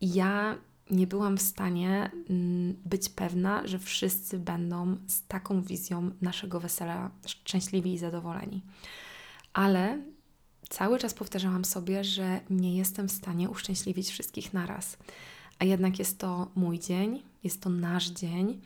[0.00, 0.56] I ja
[0.90, 7.10] nie byłam w stanie mm, być pewna, że wszyscy będą z taką wizją naszego wesela
[7.26, 8.62] szczęśliwi i zadowoleni.
[9.52, 9.98] Ale
[10.68, 14.96] cały czas powtarzałam sobie, że nie jestem w stanie uszczęśliwić wszystkich naraz.
[15.58, 18.60] A jednak jest to mój dzień, jest to nasz dzień,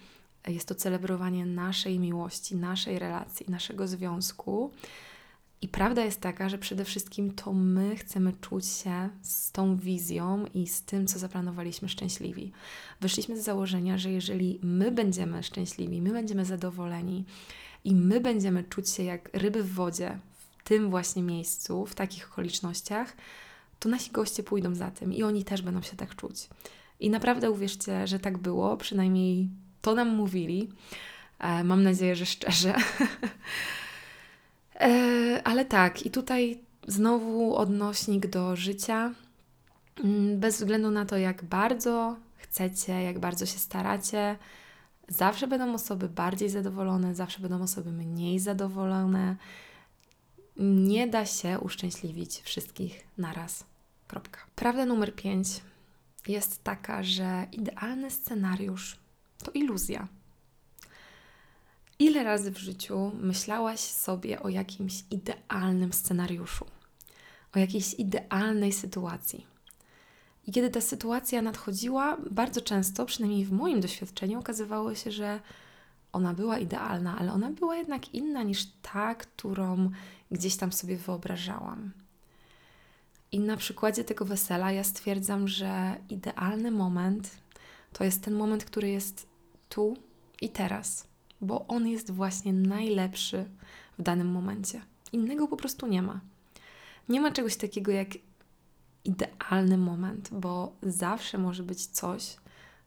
[0.48, 4.72] jest to celebrowanie naszej miłości, naszej relacji, naszego związku.
[5.62, 10.44] I prawda jest taka, że przede wszystkim to my chcemy czuć się z tą wizją
[10.54, 12.52] i z tym, co zaplanowaliśmy, szczęśliwi.
[13.00, 17.24] Wyszliśmy z założenia, że jeżeli my będziemy szczęśliwi, my będziemy zadowoleni
[17.84, 20.18] i my będziemy czuć się jak ryby w wodzie,
[20.70, 23.16] tym właśnie miejscu, w takich okolicznościach,
[23.80, 26.48] to nasi goście pójdą za tym i oni też będą się tak czuć.
[27.00, 29.48] I naprawdę uwierzcie, że tak było, przynajmniej
[29.82, 30.68] to nam mówili.
[31.38, 32.74] E, mam nadzieję, że szczerze.
[34.80, 39.14] e, ale tak, i tutaj znowu odnośnik do życia.
[40.04, 44.36] Mm, bez względu na to, jak bardzo chcecie, jak bardzo się staracie,
[45.08, 49.36] zawsze będą osoby bardziej zadowolone, zawsze będą osoby mniej zadowolone
[50.56, 53.64] nie da się uszczęśliwić wszystkich naraz.
[54.08, 54.40] Kropka.
[54.54, 55.48] Prawda numer 5
[56.28, 58.96] jest taka, że idealny scenariusz
[59.44, 60.08] to iluzja.
[61.98, 66.66] Ile razy w życiu myślałaś sobie o jakimś idealnym scenariuszu,
[67.54, 69.46] o jakiejś idealnej sytuacji?
[70.46, 75.40] I kiedy ta sytuacja nadchodziła, bardzo często, przynajmniej w moim doświadczeniu, okazywało się, że
[76.12, 79.90] ona była idealna, ale ona była jednak inna niż ta, którą
[80.30, 81.92] gdzieś tam sobie wyobrażałam.
[83.32, 87.30] I na przykładzie tego wesela ja stwierdzam, że idealny moment
[87.92, 89.26] to jest ten moment, który jest
[89.68, 89.96] tu
[90.40, 91.06] i teraz,
[91.40, 93.44] bo on jest właśnie najlepszy
[93.98, 94.82] w danym momencie.
[95.12, 96.20] Innego po prostu nie ma.
[97.08, 98.08] Nie ma czegoś takiego jak
[99.04, 102.36] idealny moment, bo zawsze może być coś,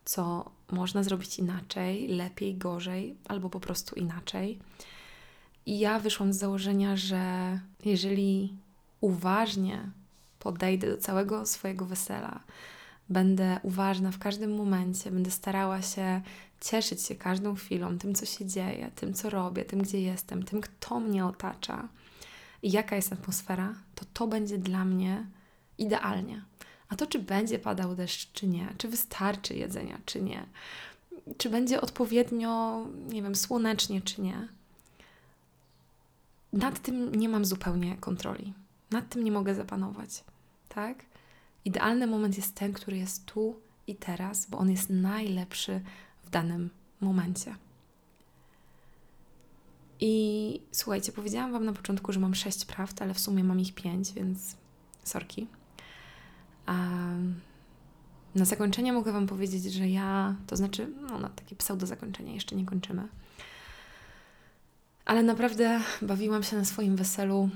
[0.05, 4.59] co można zrobić inaczej, lepiej, gorzej, albo po prostu inaczej.
[5.65, 8.53] I ja wyszłam z założenia, że jeżeli
[9.01, 9.89] uważnie
[10.39, 12.39] podejdę do całego swojego wesela,
[13.09, 16.21] będę uważna w każdym momencie, będę starała się
[16.61, 20.61] cieszyć się każdą chwilą, tym, co się dzieje, tym, co robię, tym, gdzie jestem, tym,
[20.61, 21.87] kto mnie otacza
[22.61, 25.25] i jaka jest atmosfera, to to będzie dla mnie
[25.77, 26.41] idealnie.
[26.93, 30.45] A to, czy będzie padał deszcz, czy nie, czy wystarczy jedzenia, czy nie,
[31.37, 34.47] czy będzie odpowiednio, nie wiem, słonecznie, czy nie,
[36.53, 38.53] nad tym nie mam zupełnie kontroli.
[38.91, 40.23] Nad tym nie mogę zapanować,
[40.69, 41.05] tak?
[41.65, 45.81] Idealny moment jest ten, który jest tu i teraz, bo on jest najlepszy
[46.23, 46.69] w danym
[47.01, 47.55] momencie.
[49.99, 53.75] I słuchajcie, powiedziałam Wam na początku, że mam sześć prawd, ale w sumie mam ich
[53.75, 54.55] pięć, więc
[55.03, 55.47] sorki.
[56.67, 57.41] Um,
[58.35, 62.55] na zakończenie mogę Wam powiedzieć, że ja, to znaczy, no na takie pseudo zakończenie, jeszcze
[62.55, 63.07] nie kończymy.
[65.05, 67.49] Ale naprawdę bawiłam się na swoim weselu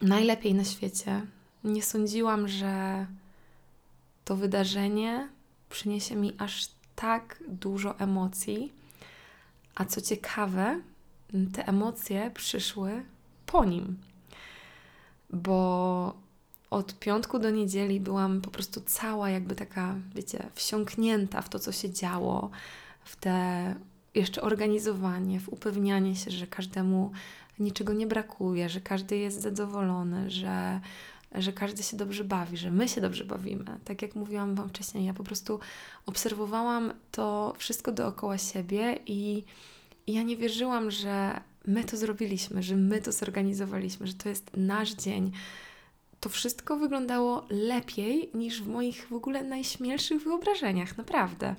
[0.00, 1.26] najlepiej na świecie.
[1.64, 3.06] Nie sądziłam, że
[4.24, 5.28] to wydarzenie
[5.70, 8.72] przyniesie mi aż tak dużo emocji.
[9.74, 10.80] A co ciekawe,
[11.52, 13.02] te emocje przyszły
[13.46, 13.96] po nim,
[15.30, 16.14] bo
[16.70, 21.72] od piątku do niedzieli byłam po prostu cała, jakby taka, wiecie, wsiąknięta w to, co
[21.72, 22.50] się działo,
[23.04, 23.74] w te
[24.14, 27.12] jeszcze organizowanie, w upewnianie się, że każdemu
[27.58, 30.80] niczego nie brakuje, że każdy jest zadowolony, że
[31.34, 33.78] że każdy się dobrze bawi, że my się dobrze bawimy.
[33.84, 35.60] Tak jak mówiłam Wam wcześniej, ja po prostu
[36.06, 39.44] obserwowałam to wszystko dookoła siebie i,
[40.06, 44.50] i ja nie wierzyłam, że my to zrobiliśmy, że my to zorganizowaliśmy, że to jest
[44.56, 45.32] nasz dzień.
[46.20, 51.54] To wszystko wyglądało lepiej niż w moich w ogóle najśmielszych wyobrażeniach, naprawdę.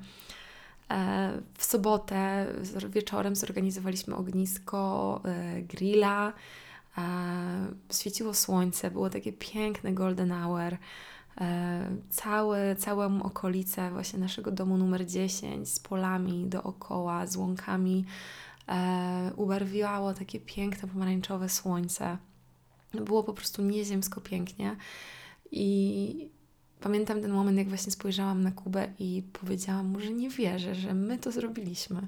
[0.91, 2.47] E, w sobotę
[2.89, 6.33] wieczorem zorganizowaliśmy ognisko, e, grilla.
[6.97, 7.01] E,
[7.93, 10.77] świeciło słońce, było takie piękne golden hour.
[12.09, 18.05] Całe, całą okolicę właśnie naszego domu numer 10 z polami dookoła, z łąkami
[19.35, 22.17] ubarwiało takie piękne pomarańczowe słońce.
[22.93, 24.75] Było po prostu nieziemsko pięknie.
[25.51, 26.29] I
[26.81, 30.93] Pamiętam ten moment, jak właśnie spojrzałam na Kubę i powiedziałam mu, że nie wierzę, że
[30.93, 32.07] my to zrobiliśmy.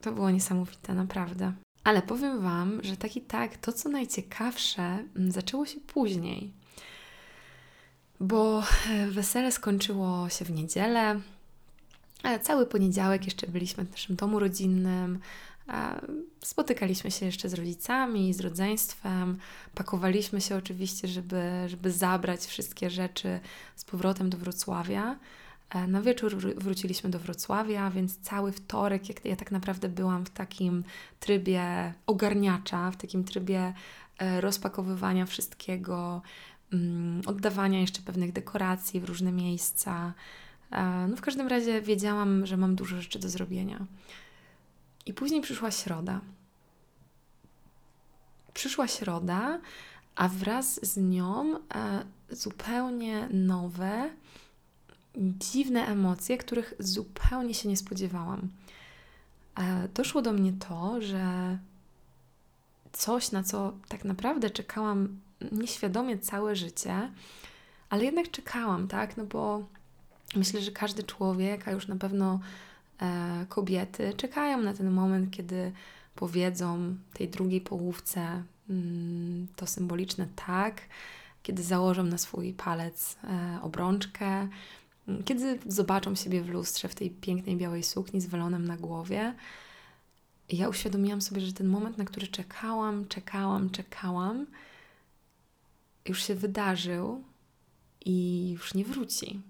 [0.00, 1.52] To było niesamowite, naprawdę.
[1.84, 6.52] Ale powiem Wam, że tak i tak to, co najciekawsze, mm, zaczęło się później.
[8.20, 11.20] Bo e, wesele skończyło się w niedzielę.
[12.42, 15.18] Cały poniedziałek jeszcze byliśmy w naszym domu rodzinnym.
[16.40, 19.38] Spotykaliśmy się jeszcze z rodzicami, z rodzeństwem,
[19.74, 23.40] pakowaliśmy się oczywiście, żeby, żeby zabrać wszystkie rzeczy
[23.76, 25.16] z powrotem do Wrocławia.
[25.70, 30.30] E, na wieczór wróciliśmy do Wrocławia, więc cały wtorek, jak ja tak naprawdę byłam w
[30.30, 30.84] takim
[31.20, 33.74] trybie ogarniacza, w takim trybie
[34.18, 36.22] e, rozpakowywania wszystkiego,
[36.72, 40.12] mm, oddawania jeszcze pewnych dekoracji w różne miejsca.
[40.70, 43.86] E, no w każdym razie wiedziałam, że mam dużo rzeczy do zrobienia.
[45.06, 46.20] I później przyszła środa.
[48.54, 49.60] Przyszła środa,
[50.16, 54.10] a wraz z nią e, zupełnie nowe,
[55.16, 58.48] dziwne emocje, których zupełnie się nie spodziewałam.
[59.58, 61.58] E, doszło do mnie to, że
[62.92, 65.20] coś, na co tak naprawdę czekałam
[65.52, 67.10] nieświadomie całe życie,
[67.90, 69.16] ale jednak czekałam, tak?
[69.16, 69.66] No bo
[70.36, 72.40] myślę, że każdy człowiek, a już na pewno
[73.48, 75.72] kobiety czekają na ten moment, kiedy
[76.14, 80.80] powiedzą tej drugiej połówce mm, to symboliczne tak,
[81.42, 84.48] kiedy założą na swój palec e, obrączkę,
[85.08, 89.34] mm, kiedy zobaczą siebie w lustrze w tej pięknej białej sukni z welonem na głowie.
[90.48, 94.46] Ja uświadomiłam sobie, że ten moment, na który czekałam, czekałam, czekałam,
[96.08, 97.24] już się wydarzył
[98.04, 99.40] i już nie wróci.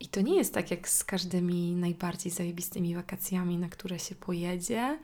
[0.00, 4.98] I to nie jest tak jak z każdymi najbardziej zajebistymi wakacjami, na które się pojedzie.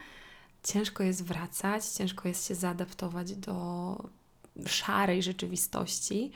[0.62, 3.96] Ciężko jest wracać, ciężko jest się zaadaptować do
[4.66, 6.32] szarej rzeczywistości,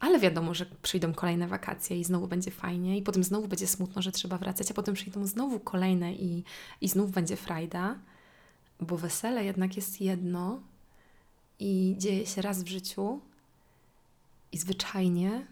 [0.00, 4.02] ale wiadomo, że przyjdą kolejne wakacje i znowu będzie fajnie, i potem znowu będzie smutno,
[4.02, 6.44] że trzeba wracać, a potem przyjdą znowu kolejne i,
[6.80, 7.98] i znów będzie frajda,
[8.80, 10.60] bo wesele jednak jest jedno
[11.58, 13.20] i dzieje się raz w życiu
[14.52, 15.46] i zwyczajnie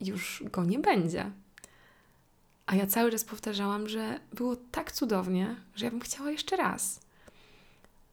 [0.00, 1.30] już go nie będzie.
[2.66, 7.00] A ja cały czas powtarzałam, że było tak cudownie, że ja bym chciała jeszcze raz.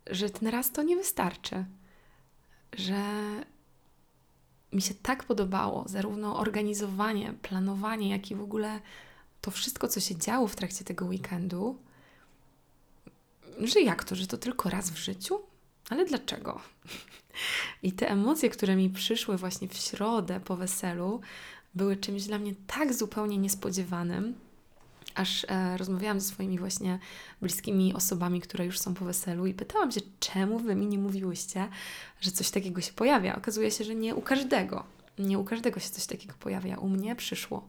[0.08, 1.66] Że ten raz to nie wystarczy.
[2.74, 3.04] Że
[4.74, 8.80] mi się tak podobało, zarówno organizowanie, planowanie, jak i w ogóle
[9.42, 11.78] to wszystko, co się działo w trakcie tego weekendu,
[13.60, 15.42] że jak to, że to tylko raz w życiu?
[15.90, 16.62] Ale dlaczego?
[17.84, 21.22] I te emocje, które mi przyszły właśnie w środę po weselu,
[21.76, 24.36] były czymś dla mnie tak zupełnie niespodziewanym,
[25.16, 27.00] aż e, rozmawiałam ze swoimi właśnie
[27.42, 31.68] bliskimi osobami, które już są po weselu i pytałam się, czemu wy mi nie mówiłyście,
[32.22, 33.36] że coś takiego się pojawia.
[33.36, 34.84] Okazuje się, że nie u każdego.
[35.20, 36.78] Nie u każdego się coś takiego pojawia.
[36.78, 37.68] U mnie przyszło.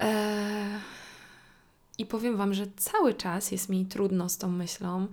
[0.00, 0.80] E,
[1.98, 5.06] I powiem Wam, że cały czas jest mi trudno z tą myślą.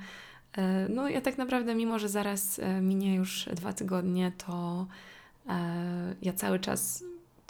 [0.58, 4.88] E, no, ja tak naprawdę, mimo że zaraz e, minie już dwa tygodnie, to
[6.22, 7.04] ja cały czas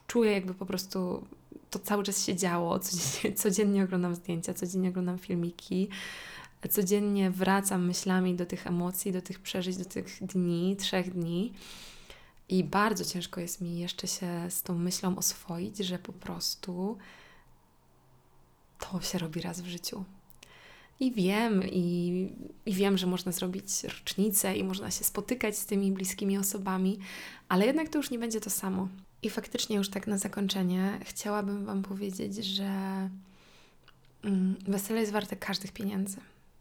[0.08, 1.28] czuję, jakby po prostu
[1.70, 2.80] to cały czas się działo.
[2.80, 5.90] Codziennie, codziennie oglądam zdjęcia, codziennie oglądam filmiki,
[6.70, 11.54] codziennie wracam myślami do tych emocji, do tych przeżyć, do tych dni, trzech dni.
[12.50, 16.98] I bardzo ciężko jest mi jeszcze się z tą myślą oswoić, że po prostu
[18.80, 20.04] to się robi raz w życiu.
[21.00, 22.30] I wiem, i,
[22.66, 27.00] i wiem, że można zrobić rocznicę i można się spotykać z tymi bliskimi osobami,
[27.50, 28.88] ale jednak to już nie będzie to samo.
[29.24, 32.70] I faktycznie już tak na zakończenie chciałabym Wam powiedzieć, że
[34.24, 36.18] mm, wesele jest warte każdych pieniędzy.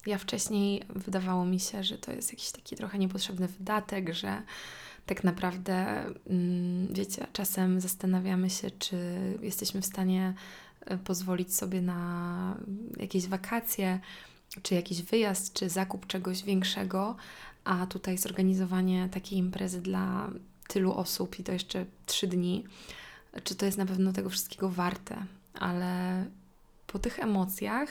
[0.06, 4.42] Ja wcześniej wydawało mi się, że to jest jakiś taki trochę niepotrzebny wydatek, że
[5.06, 8.96] tak naprawdę, mm, wiecie, czasem zastanawiamy się, czy
[9.42, 10.34] jesteśmy w stanie
[11.04, 12.56] pozwolić sobie na
[12.96, 14.00] jakieś wakacje,
[14.62, 17.16] czy jakiś wyjazd, czy zakup czegoś większego,
[17.64, 20.30] a tutaj zorganizowanie takiej imprezy dla
[20.68, 22.64] tylu osób i to jeszcze trzy dni,
[23.44, 26.24] czy to jest na pewno tego wszystkiego warte, ale
[26.86, 27.88] po tych emocjach,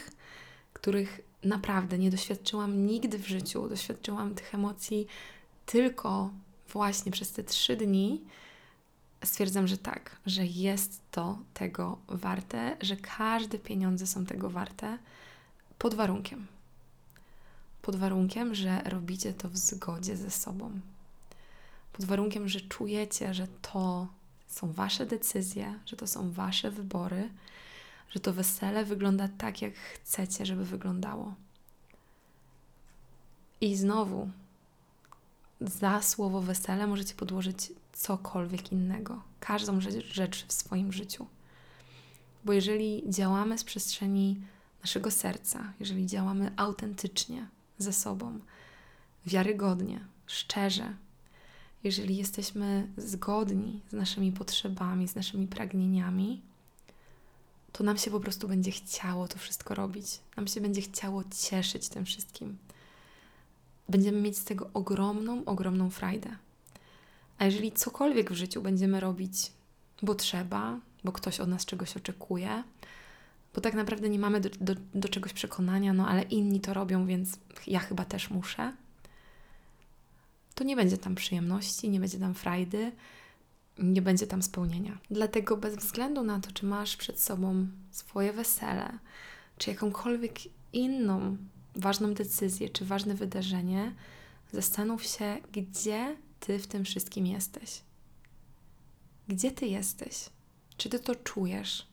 [0.73, 5.07] których naprawdę nie doświadczyłam nigdy w życiu, doświadczyłam tych emocji
[5.65, 6.31] tylko
[6.69, 8.21] właśnie przez te trzy dni,
[9.23, 14.97] stwierdzam, że tak, że jest to tego warte, że każde pieniądze są tego warte,
[15.77, 16.47] pod warunkiem.
[17.81, 20.71] Pod warunkiem, że robicie to w zgodzie ze sobą.
[21.93, 24.07] Pod warunkiem, że czujecie, że to
[24.47, 27.29] są Wasze decyzje, że to są Wasze wybory,
[28.09, 31.33] że to wesele wygląda tak, jak chcecie, żeby wyglądało.
[33.61, 34.29] I znowu,
[35.61, 39.79] za słowo wesele możecie podłożyć cokolwiek innego, każdą
[40.11, 41.27] rzecz w swoim życiu.
[42.45, 44.41] Bo jeżeli działamy z przestrzeni
[44.81, 48.39] naszego serca, jeżeli działamy autentycznie ze sobą,
[49.25, 50.93] wiarygodnie, szczerze,
[51.83, 56.41] jeżeli jesteśmy zgodni z naszymi potrzebami, z naszymi pragnieniami,
[57.71, 60.19] to nam się po prostu będzie chciało to wszystko robić.
[60.37, 62.57] Nam się będzie chciało cieszyć tym wszystkim.
[63.89, 66.29] Będziemy mieć z tego ogromną, ogromną frajdę.
[67.41, 69.51] A jeżeli cokolwiek w życiu będziemy robić,
[70.01, 72.63] bo trzeba, bo ktoś od nas czegoś oczekuje,
[73.55, 77.05] bo tak naprawdę nie mamy do, do, do czegoś przekonania, no ale inni to robią,
[77.05, 78.73] więc ja chyba też muszę,
[80.55, 82.91] to nie będzie tam przyjemności, nie będzie tam frajdy,
[83.79, 84.97] nie będzie tam spełnienia.
[85.11, 88.99] Dlatego bez względu na to, czy masz przed sobą swoje wesele,
[89.57, 90.39] czy jakąkolwiek
[90.73, 91.37] inną
[91.75, 93.95] ważną decyzję, czy ważne wydarzenie,
[94.51, 97.81] zastanów się, gdzie ty w tym wszystkim jesteś.
[99.27, 100.29] Gdzie ty jesteś?
[100.77, 101.87] Czy ty to czujesz?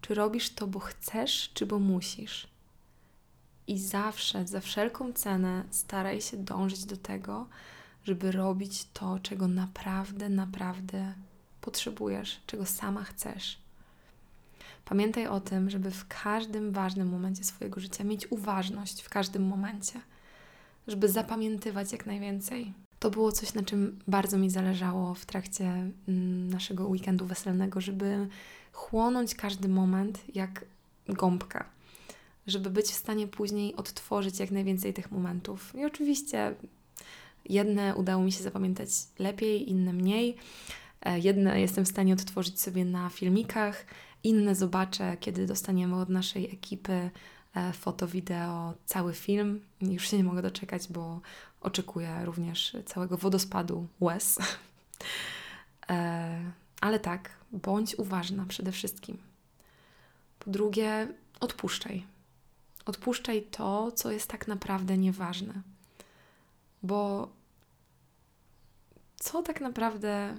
[0.00, 2.48] Czy robisz to, bo chcesz, czy bo musisz?
[3.66, 7.48] I zawsze, za wszelką cenę, staraj się dążyć do tego,
[8.04, 11.14] żeby robić to, czego naprawdę, naprawdę
[11.60, 13.58] potrzebujesz, czego sama chcesz.
[14.84, 20.00] Pamiętaj o tym, żeby w każdym ważnym momencie swojego życia mieć uważność w każdym momencie,
[20.86, 22.74] żeby zapamiętywać jak najwięcej.
[22.98, 25.64] To było coś, na czym bardzo mi zależało w trakcie
[26.08, 28.28] mm, naszego weekendu weselnego, żeby
[28.72, 30.64] chłonąć każdy moment jak
[31.08, 31.64] gąbka,
[32.46, 35.74] żeby być w stanie później odtworzyć jak najwięcej tych momentów.
[35.74, 36.54] I oczywiście
[37.48, 38.88] jedne udało mi się zapamiętać
[39.18, 40.36] lepiej, inne mniej.
[41.02, 43.86] E, jedne jestem w stanie odtworzyć sobie na filmikach,
[44.24, 47.10] inne zobaczę, kiedy dostaniemy od naszej ekipy
[47.54, 49.60] e, foto, wideo, cały film.
[49.80, 51.20] Już się nie mogę doczekać, bo
[51.60, 54.38] oczekuję również całego wodospadu łez.
[55.90, 59.18] E, ale tak, bądź uważna przede wszystkim.
[60.38, 61.08] Po drugie,
[61.40, 62.06] odpuszczaj.
[62.86, 65.62] Odpuszczaj to, co jest tak naprawdę nieważne.
[66.82, 67.28] Bo
[69.16, 70.34] co tak naprawdę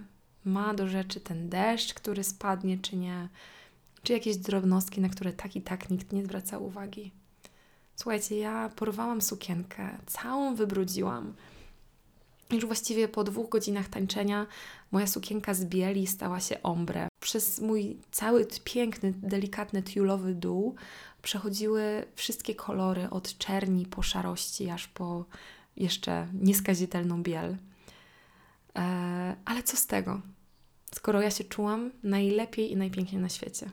[0.45, 3.29] ma do rzeczy ten deszcz, który spadnie, czy nie,
[4.03, 7.11] czy jakieś drobnostki, na które tak i tak nikt nie zwraca uwagi.
[8.01, 11.33] Słuchajcie, ja porwałam sukienkę, całą wybrudziłam.
[12.51, 14.47] Już właściwie po dwóch godzinach tańczenia
[14.91, 17.07] moja sukienka z bieli stała się ombre.
[17.19, 20.75] Przez mój cały piękny, delikatny, tiulowy dół
[21.21, 25.25] przechodziły wszystkie kolory od czerni po szarości, aż po
[25.77, 27.57] jeszcze nieskazitelną biel.
[28.75, 30.21] Eee, ale co z tego?
[30.95, 33.71] Skoro ja się czułam najlepiej i najpiękniej na świecie.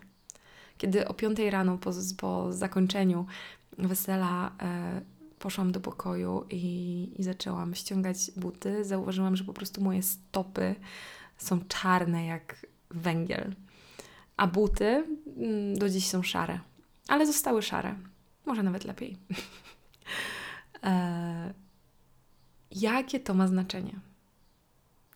[0.79, 3.27] Kiedy o 5 rano po, po zakończeniu
[3.79, 5.01] wesela e,
[5.39, 10.75] poszłam do pokoju i, i zaczęłam ściągać buty, zauważyłam, że po prostu moje stopy
[11.39, 13.55] są czarne jak węgiel.
[14.37, 15.05] A buty
[15.37, 16.61] mm, do dziś są szare,
[17.09, 17.95] ale zostały szare.
[18.47, 19.17] Może nawet lepiej.
[20.85, 21.55] e,
[22.71, 24.01] jakie to ma znaczenie?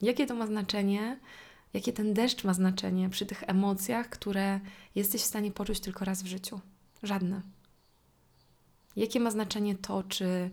[0.03, 1.19] Jakie to ma znaczenie?
[1.75, 4.61] Jakie ten deszcz ma znaczenie przy tych emocjach, które
[4.95, 6.61] jesteś w stanie poczuć tylko raz w życiu?
[7.03, 7.43] Żadne.
[8.97, 10.51] Jakie ma znaczenie to, czy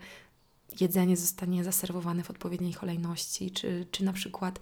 [0.79, 4.59] jedzenie zostanie zaserwowane w odpowiedniej kolejności, czy, czy na przykład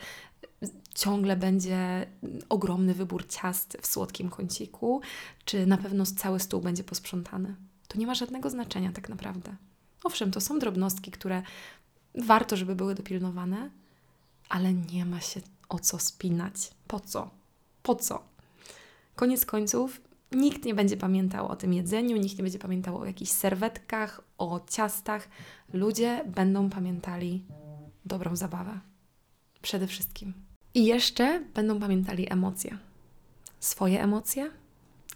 [0.96, 2.08] ciągle będzie
[2.50, 5.02] ogromny wybór ciast w słodkim kąciku,
[5.46, 7.56] czy na pewno cały stół będzie posprzątany.
[7.88, 9.56] To nie ma żadnego znaczenia tak naprawdę.
[10.04, 11.44] Owszem, to są drobnostki, które
[12.16, 13.70] warto, żeby były dopilnowane,
[14.50, 16.72] ale nie ma się o co spinać.
[16.88, 17.30] Po co?
[17.84, 18.24] Po co?
[19.16, 20.02] Koniec końców,
[20.36, 24.60] nikt nie będzie pamiętał o tym jedzeniu, nikt nie będzie pamiętał o jakichś serwetkach, o
[24.70, 25.28] ciastach.
[25.74, 27.46] Ludzie będą pamiętali
[28.06, 28.80] dobrą zabawę.
[29.62, 30.34] Przede wszystkim.
[30.74, 32.78] I jeszcze będą pamiętali emocje.
[33.60, 34.52] Swoje emocje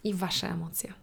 [0.03, 0.93] i wasze emocje.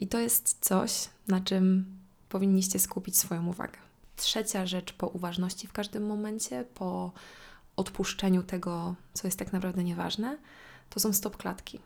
[0.00, 1.84] I to jest coś, na czym
[2.28, 3.78] powinniście skupić swoją uwagę.
[4.16, 7.12] trzecia rzecz po uważności w każdym momencie, po
[7.76, 10.38] odpuszczeniu tego, co jest tak naprawdę nieważne,
[10.90, 11.80] to są stop klatki.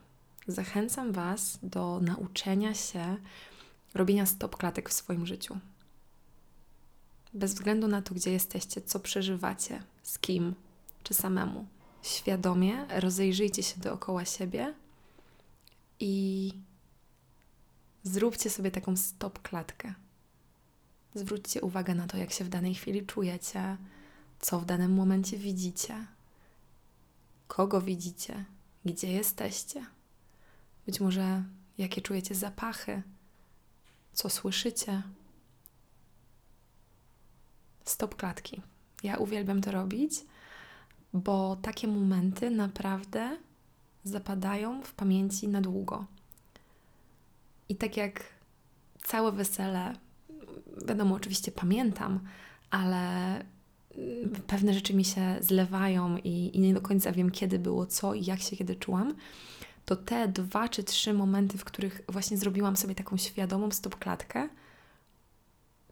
[0.49, 3.16] Zachęcam Was do nauczenia się
[3.95, 5.59] robienia stop klatek w swoim życiu.
[7.34, 10.55] Bez względu na to, gdzie jesteście, co przeżywacie, z kim
[11.03, 11.66] czy samemu.
[12.03, 14.74] Świadomie rozejrzyjcie się dookoła siebie
[16.01, 16.53] i
[18.03, 19.95] zróbcie sobie taką stop klatkę.
[21.14, 23.76] Zwróćcie uwagę na to, jak się w danej chwili czujecie,
[24.40, 26.07] co w danym momencie widzicie,
[27.49, 28.45] kogo widzicie,
[28.84, 29.86] gdzie jesteście.
[30.87, 31.43] Być może
[31.78, 33.03] jakie czujecie zapachy,
[34.12, 35.03] co słyszycie.
[37.85, 38.62] Stop klatki.
[39.03, 40.12] Ja uwielbiam to robić,
[41.12, 43.39] bo takie momenty naprawdę
[44.05, 46.05] zapadają w pamięci na długo.
[47.68, 48.24] I tak jak
[49.03, 49.95] całe wesele,
[50.87, 52.20] wiadomo, oczywiście pamiętam,
[52.70, 53.45] ale
[54.47, 58.24] pewne rzeczy mi się zlewają i, i nie do końca wiem, kiedy było co i
[58.24, 59.14] jak się kiedy czułam,
[59.85, 64.49] to te dwa czy trzy momenty, w których właśnie zrobiłam sobie taką świadomą stopklatkę,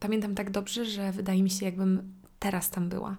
[0.01, 3.17] pamiętam tak dobrze, że wydaje mi się, jakbym teraz tam była.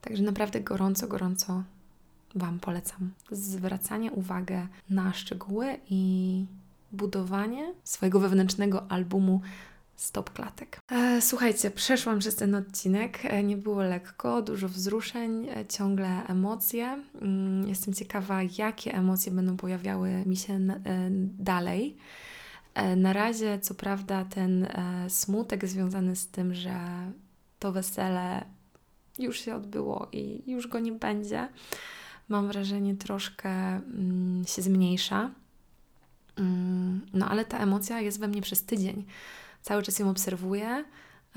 [0.00, 1.62] Także naprawdę gorąco, gorąco
[2.34, 4.54] Wam polecam zwracanie uwagi
[4.90, 6.44] na szczegóły i
[6.92, 9.40] budowanie swojego wewnętrznego albumu
[9.96, 10.80] stop klatek.
[10.90, 13.24] E, słuchajcie, przeszłam przez ten odcinek.
[13.24, 17.02] E, nie było lekko, dużo wzruszeń, e, ciągle emocje.
[17.22, 20.58] Mm, jestem ciekawa, jakie emocje będą pojawiały mi się
[21.38, 21.96] dalej.
[22.96, 24.66] Na razie, co prawda, ten
[25.08, 26.76] smutek związany z tym, że
[27.58, 28.44] to wesele
[29.18, 31.48] już się odbyło i już go nie będzie,
[32.28, 35.30] mam wrażenie, troszkę mm, się zmniejsza.
[36.36, 39.04] Mm, no ale ta emocja jest we mnie przez tydzień
[39.64, 40.84] Cały czas ją obserwuję.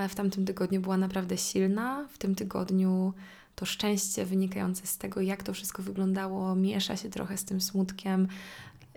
[0.10, 2.08] W tamtym tygodniu była naprawdę silna.
[2.12, 3.14] W tym tygodniu
[3.56, 8.28] to szczęście wynikające z tego, jak to wszystko wyglądało, miesza się trochę z tym smutkiem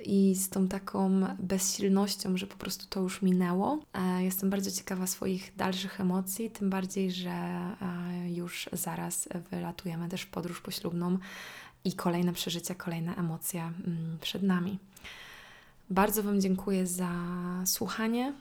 [0.05, 3.79] i z tą taką bezsilnością, że po prostu to już minęło.
[3.95, 7.77] E, jestem bardzo ciekawa swoich dalszych emocji, tym bardziej, że e,
[8.35, 11.19] już zaraz wylatujemy też w podróż poślubną
[11.85, 14.79] i kolejne przeżycia, kolejne emocje mm, przed nami.
[15.91, 17.11] Bardzo Wam dziękuję za
[17.65, 18.33] słuchanie.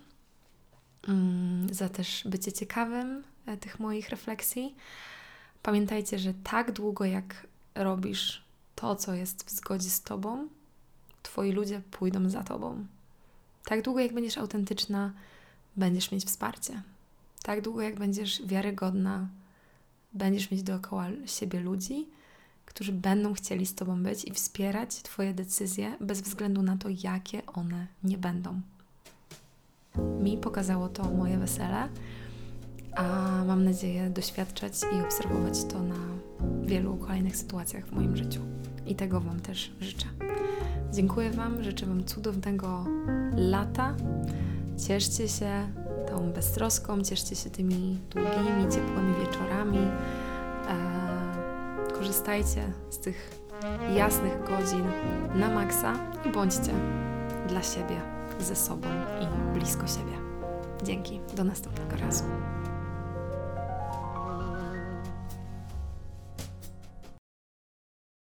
[1.07, 4.75] Mm, za też bycie ciekawym e, tych moich refleksji.
[5.63, 8.43] Pamiętajcie, że tak długo jak robisz
[8.75, 10.47] to, co jest w zgodzie z Tobą,
[11.23, 12.85] Twoi ludzie pójdą za Tobą.
[13.65, 15.13] Tak długo jak będziesz autentyczna,
[15.75, 16.81] będziesz mieć wsparcie.
[17.43, 19.27] Tak długo jak będziesz wiarygodna,
[20.13, 22.07] będziesz mieć dookoła siebie ludzi,
[22.65, 27.45] którzy będą chcieli z Tobą być i wspierać Twoje decyzje bez względu na to, jakie
[27.45, 28.61] one nie będą.
[29.95, 31.87] Mi pokazało to moje wesele,
[32.95, 33.03] a
[33.47, 35.95] mam nadzieję doświadczać i obserwować to na
[36.63, 38.41] wielu kolejnych sytuacjach w moim życiu.
[38.85, 40.05] I tego Wam też życzę.
[40.93, 42.85] Dziękuję Wam, życzę Wam cudownego
[43.35, 43.95] lata.
[44.87, 45.67] Cieszcie się
[46.09, 49.77] tą beztroską, cieszcie się tymi długimi, ciepłymi wieczorami.
[49.77, 53.39] Eee, korzystajcie z tych
[53.95, 54.83] jasnych godzin
[55.35, 55.93] na maksa
[56.25, 56.73] i bądźcie
[57.47, 58.87] dla siebie ze sobą
[59.21, 60.17] i blisko siebie.
[60.83, 62.23] Dzięki, do następnego razu.